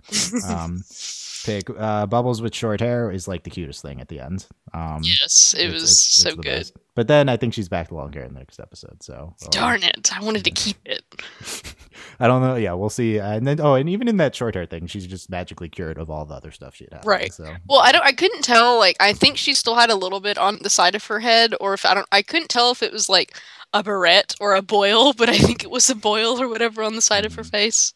Um, 0.47 0.83
pick 1.45 1.69
uh, 1.79 2.07
Bubbles 2.07 2.43
with 2.43 2.55
short 2.55 2.81
hair 2.81 3.11
is 3.11 3.27
like 3.27 3.43
the 3.45 3.51
cutest 3.51 3.81
thing 3.83 4.01
at 4.03 4.09
the 4.09 4.21
end. 4.21 4.47
Um, 4.75 5.01
yes, 5.03 5.55
it 5.57 5.63
it's- 5.69 5.73
was 5.73 5.83
it's- 5.83 5.93
it's 5.93 6.23
so 6.23 6.31
the 6.31 6.37
good. 6.37 6.43
best. 6.59 6.77
But 6.95 7.09
then 7.09 7.31
I 7.31 7.39
think 7.39 7.55
she's 7.55 7.71
back 7.71 7.89
to 7.89 7.95
long 7.95 8.13
hair 8.13 8.25
in 8.25 8.35
the 8.35 8.39
next 8.41 8.61
episode. 8.61 9.03
So 9.03 9.35
Darn 9.51 9.83
it! 9.83 10.11
I 10.15 10.23
wanted 10.23 10.45
to 10.45 10.51
keep 10.51 10.77
it. 10.85 11.03
I 12.21 12.27
don't 12.27 12.43
know. 12.43 12.57
Yeah, 12.57 12.73
we'll 12.75 12.91
see. 12.91 13.19
And 13.19 13.47
then 13.47 13.61
oh, 13.61 13.75
and 13.75 13.89
even 13.89 14.09
in 14.09 14.17
that 14.19 14.35
short 14.35 14.55
hair 14.55 14.67
thing, 14.67 14.87
she's 14.87 15.07
just 15.07 15.31
magically 15.31 15.69
cured 15.69 15.99
of 15.99 16.11
all 16.11 16.25
the 16.25 16.35
other 16.35 16.51
stuff 16.51 16.75
she'd 16.75 16.93
had. 16.93 17.05
Right. 17.05 17.33
So 17.33 17.55
Well, 17.69 17.81
I 17.81 17.93
don't. 17.93 18.05
I 18.05 18.13
couldn't 18.13 18.43
tell. 18.43 18.79
Like, 18.79 18.97
I 19.01 19.13
think 19.13 19.37
she 19.37 19.55
still 19.55 19.75
had 19.75 19.91
a 19.91 19.95
little 19.97 20.21
bit 20.21 20.39
on 20.39 20.59
the 20.63 20.71
side 20.71 20.95
of 20.95 21.05
her 21.07 21.21
head, 21.21 21.55
or 21.61 21.75
if 21.75 21.85
I 21.87 21.95
don't. 21.95 22.07
I 22.13 22.23
couldn't 22.23 22.49
tell 22.49 22.71
if 22.71 22.83
it 22.83 22.93
was 22.93 23.09
like 23.09 23.39
a 23.75 23.83
barrette 23.83 24.35
or 24.41 24.55
a 24.55 24.63
boil, 24.63 25.13
but 25.17 25.29
I 25.29 25.39
think 25.39 25.65
it 25.65 25.71
was 25.71 25.89
a 25.91 25.95
boil 25.95 26.41
or 26.41 26.49
whatever 26.49 26.83
on 26.83 26.95
the 26.95 27.03
side 27.03 27.25
of 27.25 27.35
her 27.35 27.43
Mhm. 27.43 27.51
face. 27.51 27.95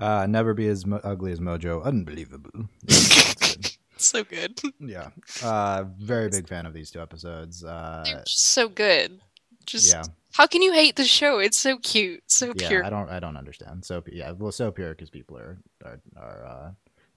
uh, 0.00 0.26
never 0.28 0.54
be 0.54 0.68
as 0.68 0.86
mo- 0.86 1.00
ugly 1.02 1.32
as 1.32 1.40
Mojo. 1.40 1.82
Unbelievable. 1.82 2.68
Good. 2.86 3.72
So 3.96 4.22
good. 4.22 4.60
yeah. 4.78 5.08
Uh, 5.42 5.84
very 5.98 6.28
big 6.28 6.46
fan 6.46 6.66
of 6.66 6.72
these 6.72 6.88
two 6.92 7.00
episodes. 7.00 7.64
Uh, 7.64 8.02
They're 8.06 8.22
just 8.24 8.44
so 8.46 8.68
good. 8.68 9.20
Just 9.66 9.92
yeah. 9.92 10.04
How 10.38 10.46
can 10.46 10.62
you 10.62 10.72
hate 10.72 10.96
the 10.96 11.04
show? 11.04 11.38
It's 11.40 11.58
so 11.58 11.76
cute, 11.78 12.22
so 12.28 12.52
Yeah. 12.54 12.68
pure. 12.68 12.84
I 12.84 12.90
don't. 12.90 13.10
I 13.10 13.20
don't 13.20 13.36
understand. 13.36 13.84
So 13.84 14.02
yeah. 14.10 14.30
Well, 14.30 14.52
so 14.52 14.70
pure 14.70 14.94
because 14.94 15.10
people 15.10 15.36
are 15.36 15.58
are 15.84 16.00
are. 16.16 16.46
Uh, 16.46 16.70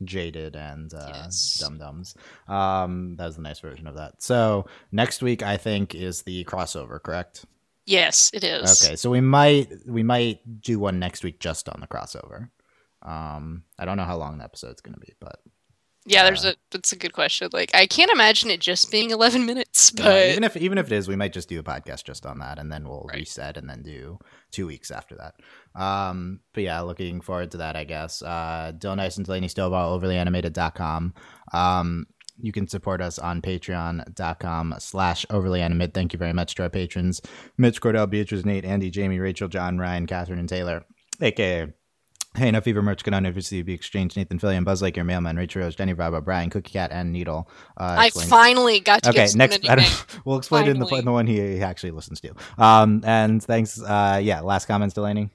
jaded 0.03 0.55
and 0.55 0.95
uh 0.95 1.05
Yes. 1.13 1.57
dum 1.59 1.77
dums 1.77 2.15
um 2.47 3.15
that 3.17 3.27
was 3.27 3.35
the 3.35 3.41
nice 3.43 3.59
version 3.59 3.85
of 3.85 3.93
that 3.93 4.19
so 4.19 4.65
next 4.91 5.21
week 5.21 5.43
i 5.43 5.55
think 5.57 5.93
is 5.93 6.23
the 6.23 6.43
crossover 6.45 6.99
correct 6.99 7.45
Yes, 7.85 8.31
it 8.33 8.43
is. 8.43 8.81
Okay, 8.81 8.95
so 8.95 9.11
we 9.11 9.21
might 9.21 9.67
we 9.85 10.01
might 10.01 10.39
do 10.61 10.79
one 10.79 10.97
next 10.97 11.23
week 11.23 11.39
just 11.39 11.69
on 11.69 11.81
the 11.81 11.87
crossover. 11.87 12.49
Um, 13.01 13.63
I 13.77 13.85
don't 13.85 13.97
know 13.97 14.05
how 14.05 14.17
long 14.17 14.37
the 14.37 14.43
episode's 14.43 14.81
gonna 14.81 14.97
be, 14.97 15.13
but 15.19 15.37
Yeah, 16.05 16.23
there's 16.23 16.43
Uh, 16.45 16.49
a. 16.49 16.55
That's 16.71 16.91
a 16.91 16.95
good 16.95 17.13
question. 17.13 17.49
Like, 17.53 17.69
I 17.75 17.85
can't 17.85 18.09
imagine 18.11 18.49
it 18.49 18.59
just 18.59 18.89
being 18.91 19.11
11 19.11 19.45
minutes, 19.45 19.91
but 19.91 20.29
even 20.31 20.43
if 20.43 20.57
even 20.57 20.77
if 20.79 20.87
it 20.87 20.93
is, 20.93 21.07
we 21.07 21.15
might 21.15 21.31
just 21.33 21.47
do 21.47 21.59
a 21.59 21.63
podcast 21.63 22.05
just 22.05 22.25
on 22.25 22.39
that, 22.39 22.57
and 22.57 22.71
then 22.71 22.87
we'll 22.87 23.05
Right. 23.07 23.17
reset 23.19 23.55
and 23.57 23.69
then 23.69 23.83
do 23.83 24.17
two 24.51 24.65
weeks 24.65 24.89
after 24.89 25.15
that. 25.17 25.35
Um, 25.79 26.39
but 26.53 26.63
yeah, 26.63 26.81
looking 26.81 27.21
forward 27.21 27.51
to 27.51 27.57
that. 27.57 27.75
I 27.75 27.83
guess. 27.83 28.21
Uh, 28.23 28.71
Dill 28.77 28.95
Nice 28.95 29.17
and 29.17 29.25
Delaney 29.25 29.47
Stovall, 29.47 29.99
overlyanimated.com. 30.01 31.13
Um, 31.53 32.07
you 32.43 32.51
can 32.51 32.67
support 32.67 33.01
us 33.01 33.19
on 33.19 33.41
patreon.com 33.43 34.75
slash 34.79 35.25
overly 35.29 35.61
animated. 35.61 35.93
Thank 35.93 36.13
you 36.13 36.17
very 36.19 36.33
much 36.33 36.55
to 36.55 36.63
our 36.63 36.69
patrons 36.69 37.21
Mitch, 37.57 37.79
Cordell, 37.81 38.09
Beatrice, 38.09 38.43
Nate, 38.45 38.65
Andy, 38.65 38.89
Jamie, 38.89 39.19
Rachel, 39.19 39.47
John, 39.47 39.77
Ryan, 39.77 40.07
Catherine, 40.07 40.39
and 40.39 40.49
Taylor, 40.49 40.83
aka 41.21 41.67
Hey, 42.33 42.47
enough 42.47 42.63
fever 42.63 42.81
merch 42.81 43.03
can 43.03 43.13
obviously 43.13 43.61
be 43.61 43.73
exchanged. 43.73 44.15
Nathan 44.15 44.39
Fillion, 44.39 44.63
Buzz 44.63 44.81
Lake, 44.81 44.95
your 44.95 45.03
mailman, 45.03 45.35
Rachel 45.35 45.63
Rose, 45.63 45.75
Jenny 45.75 45.91
Bravo, 45.91 46.21
Brian, 46.21 46.49
Cookie 46.49 46.71
Cat, 46.71 46.89
and 46.93 47.11
Needle. 47.11 47.49
Uh, 47.77 47.95
I 47.99 48.05
explain- 48.07 48.27
finally 48.29 48.79
got 48.79 49.03
to 49.03 49.09
okay, 49.09 49.17
get 49.17 49.29
someone 49.31 49.49
next. 49.49 49.65
a 49.67 49.71
I 49.71 49.75
nickname. 49.75 49.93
don't, 49.93 50.25
we'll 50.25 50.37
explain 50.37 50.67
it 50.67 50.69
in 50.69 50.79
the, 50.79 50.85
in 50.87 51.03
the 51.03 51.11
one 51.11 51.27
he 51.27 51.61
actually 51.61 51.91
listens 51.91 52.21
to. 52.21 52.33
Um, 52.57 53.01
and 53.03 53.43
thanks. 53.43 53.81
Uh, 53.81 54.21
yeah, 54.23 54.39
last 54.39 54.65
comments, 54.65 54.95
Delaney. 54.95 55.29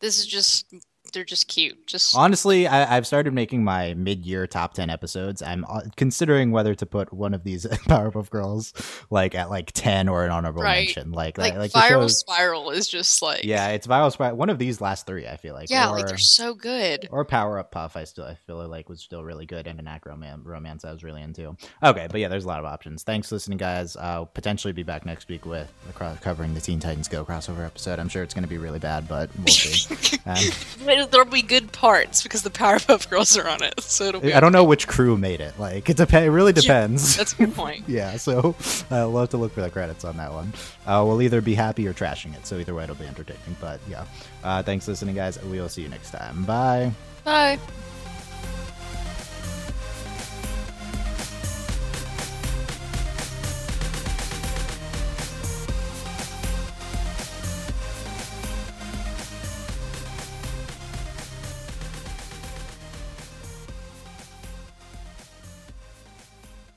This 0.00 0.18
is 0.18 0.26
just. 0.26 0.66
They're 1.12 1.24
just 1.24 1.48
cute. 1.48 1.86
Just 1.86 2.16
Honestly, 2.16 2.66
I, 2.66 2.96
I've 2.96 3.06
started 3.06 3.32
making 3.32 3.64
my 3.64 3.94
mid-year 3.94 4.46
top 4.46 4.74
ten 4.74 4.90
episodes. 4.90 5.42
I'm 5.42 5.64
uh, 5.68 5.80
considering 5.96 6.50
whether 6.50 6.74
to 6.74 6.86
put 6.86 7.12
one 7.12 7.34
of 7.34 7.44
these 7.44 7.64
Powerpuff 7.88 8.30
Girls 8.30 8.72
like 9.10 9.34
at 9.34 9.50
like 9.50 9.72
ten 9.72 10.08
or 10.08 10.24
an 10.24 10.30
honorable 10.30 10.62
Right. 10.62 10.86
mention. 10.86 11.12
Like, 11.12 11.38
like, 11.38 11.56
like 11.56 11.70
viral 11.72 12.10
spiral 12.10 12.70
is 12.70 12.88
just 12.88 13.22
like 13.22 13.44
Yeah, 13.44 13.68
it's 13.68 13.86
viral. 13.86 14.14
Spri- 14.14 14.34
One 14.36 14.50
of 14.50 14.58
these 14.58 14.80
last 14.80 15.06
three, 15.06 15.26
I 15.26 15.36
feel 15.36 15.54
like. 15.54 15.70
yeah, 15.70 15.88
or, 15.88 15.92
like 15.92 16.06
they're 16.06 16.18
so 16.18 16.54
good. 16.54 17.08
or 17.10 17.24
Power 17.24 17.58
Up 17.58 17.70
Puff. 17.70 17.96
I 17.96 18.04
still 18.04 18.24
I 18.24 18.34
feel 18.46 18.66
like 18.68 18.88
was 18.88 19.00
still 19.00 19.24
really 19.24 19.46
good, 19.46 19.66
and 19.66 19.78
an 19.80 19.88
acro 19.88 20.16
man 20.16 20.42
romance 20.44 20.84
I 20.84 20.92
was 20.92 21.02
really 21.04 21.22
into. 21.22 21.56
Okay, 21.82 22.06
but 22.10 22.20
yeah, 22.20 22.28
there's 22.28 22.44
a 22.44 22.48
lot 22.48 22.58
of 22.58 22.64
options. 22.64 23.02
Thanks 23.02 23.28
for 23.28 23.34
listening, 23.36 23.58
guys. 23.58 23.96
I'll 23.96 24.26
potentially 24.26 24.72
be 24.72 24.82
back 24.82 25.06
next 25.06 25.28
week 25.28 25.46
with 25.46 25.72
covering 26.20 26.54
the 26.54 26.60
Teen 26.60 26.80
Titans 26.80 27.08
Go 27.08 27.24
crossover 27.24 27.64
episode. 27.64 27.98
I'm 27.98 28.08
sure 28.08 28.22
it's 28.22 28.34
going 28.34 28.42
to 28.44 28.48
be 28.48 28.58
really 28.58 28.78
bad, 28.78 29.08
but 29.08 29.30
we'll 29.38 29.46
see. 29.48 30.18
um, 30.26 30.36
There'll 31.06 31.28
be 31.28 31.42
good 31.42 31.72
parts 31.72 32.22
because 32.22 32.42
the 32.42 32.50
Powerpuff 32.50 33.08
Girls 33.08 33.36
are 33.36 33.48
on 33.48 33.62
it, 33.62 33.80
so 33.80 34.04
it'll 34.04 34.20
be. 34.20 34.34
I 34.34 34.40
don't 34.40 34.52
know 34.52 34.64
which 34.64 34.88
crew 34.88 35.16
made 35.16 35.40
it. 35.40 35.58
Like 35.58 35.88
it 35.88 35.96
depends. 35.96 36.26
It 36.26 36.30
really 36.30 36.52
depends. 36.52 37.16
That's 37.18 37.32
a 37.32 37.36
good 37.36 37.54
point. 37.54 37.84
yeah, 37.88 38.16
so 38.16 38.38
uh, 38.90 39.08
we'll 39.10 39.20
have 39.20 39.30
to 39.30 39.36
look 39.36 39.52
for 39.52 39.60
the 39.60 39.70
credits 39.70 40.04
on 40.04 40.16
that 40.16 40.32
one. 40.32 40.52
Uh, 40.86 41.04
we'll 41.06 41.22
either 41.22 41.40
be 41.40 41.54
happy 41.54 41.86
or 41.86 41.92
trashing 41.92 42.34
it, 42.34 42.46
so 42.46 42.58
either 42.58 42.74
way 42.74 42.84
it'll 42.84 42.96
be 42.96 43.06
entertaining. 43.06 43.56
But 43.60 43.80
yeah, 43.88 44.04
uh, 44.44 44.62
thanks 44.62 44.84
for 44.84 44.92
listening, 44.92 45.14
guys. 45.14 45.42
We 45.42 45.60
will 45.60 45.68
see 45.68 45.82
you 45.82 45.88
next 45.88 46.10
time. 46.10 46.44
Bye. 46.44 46.92
Bye. 47.24 47.58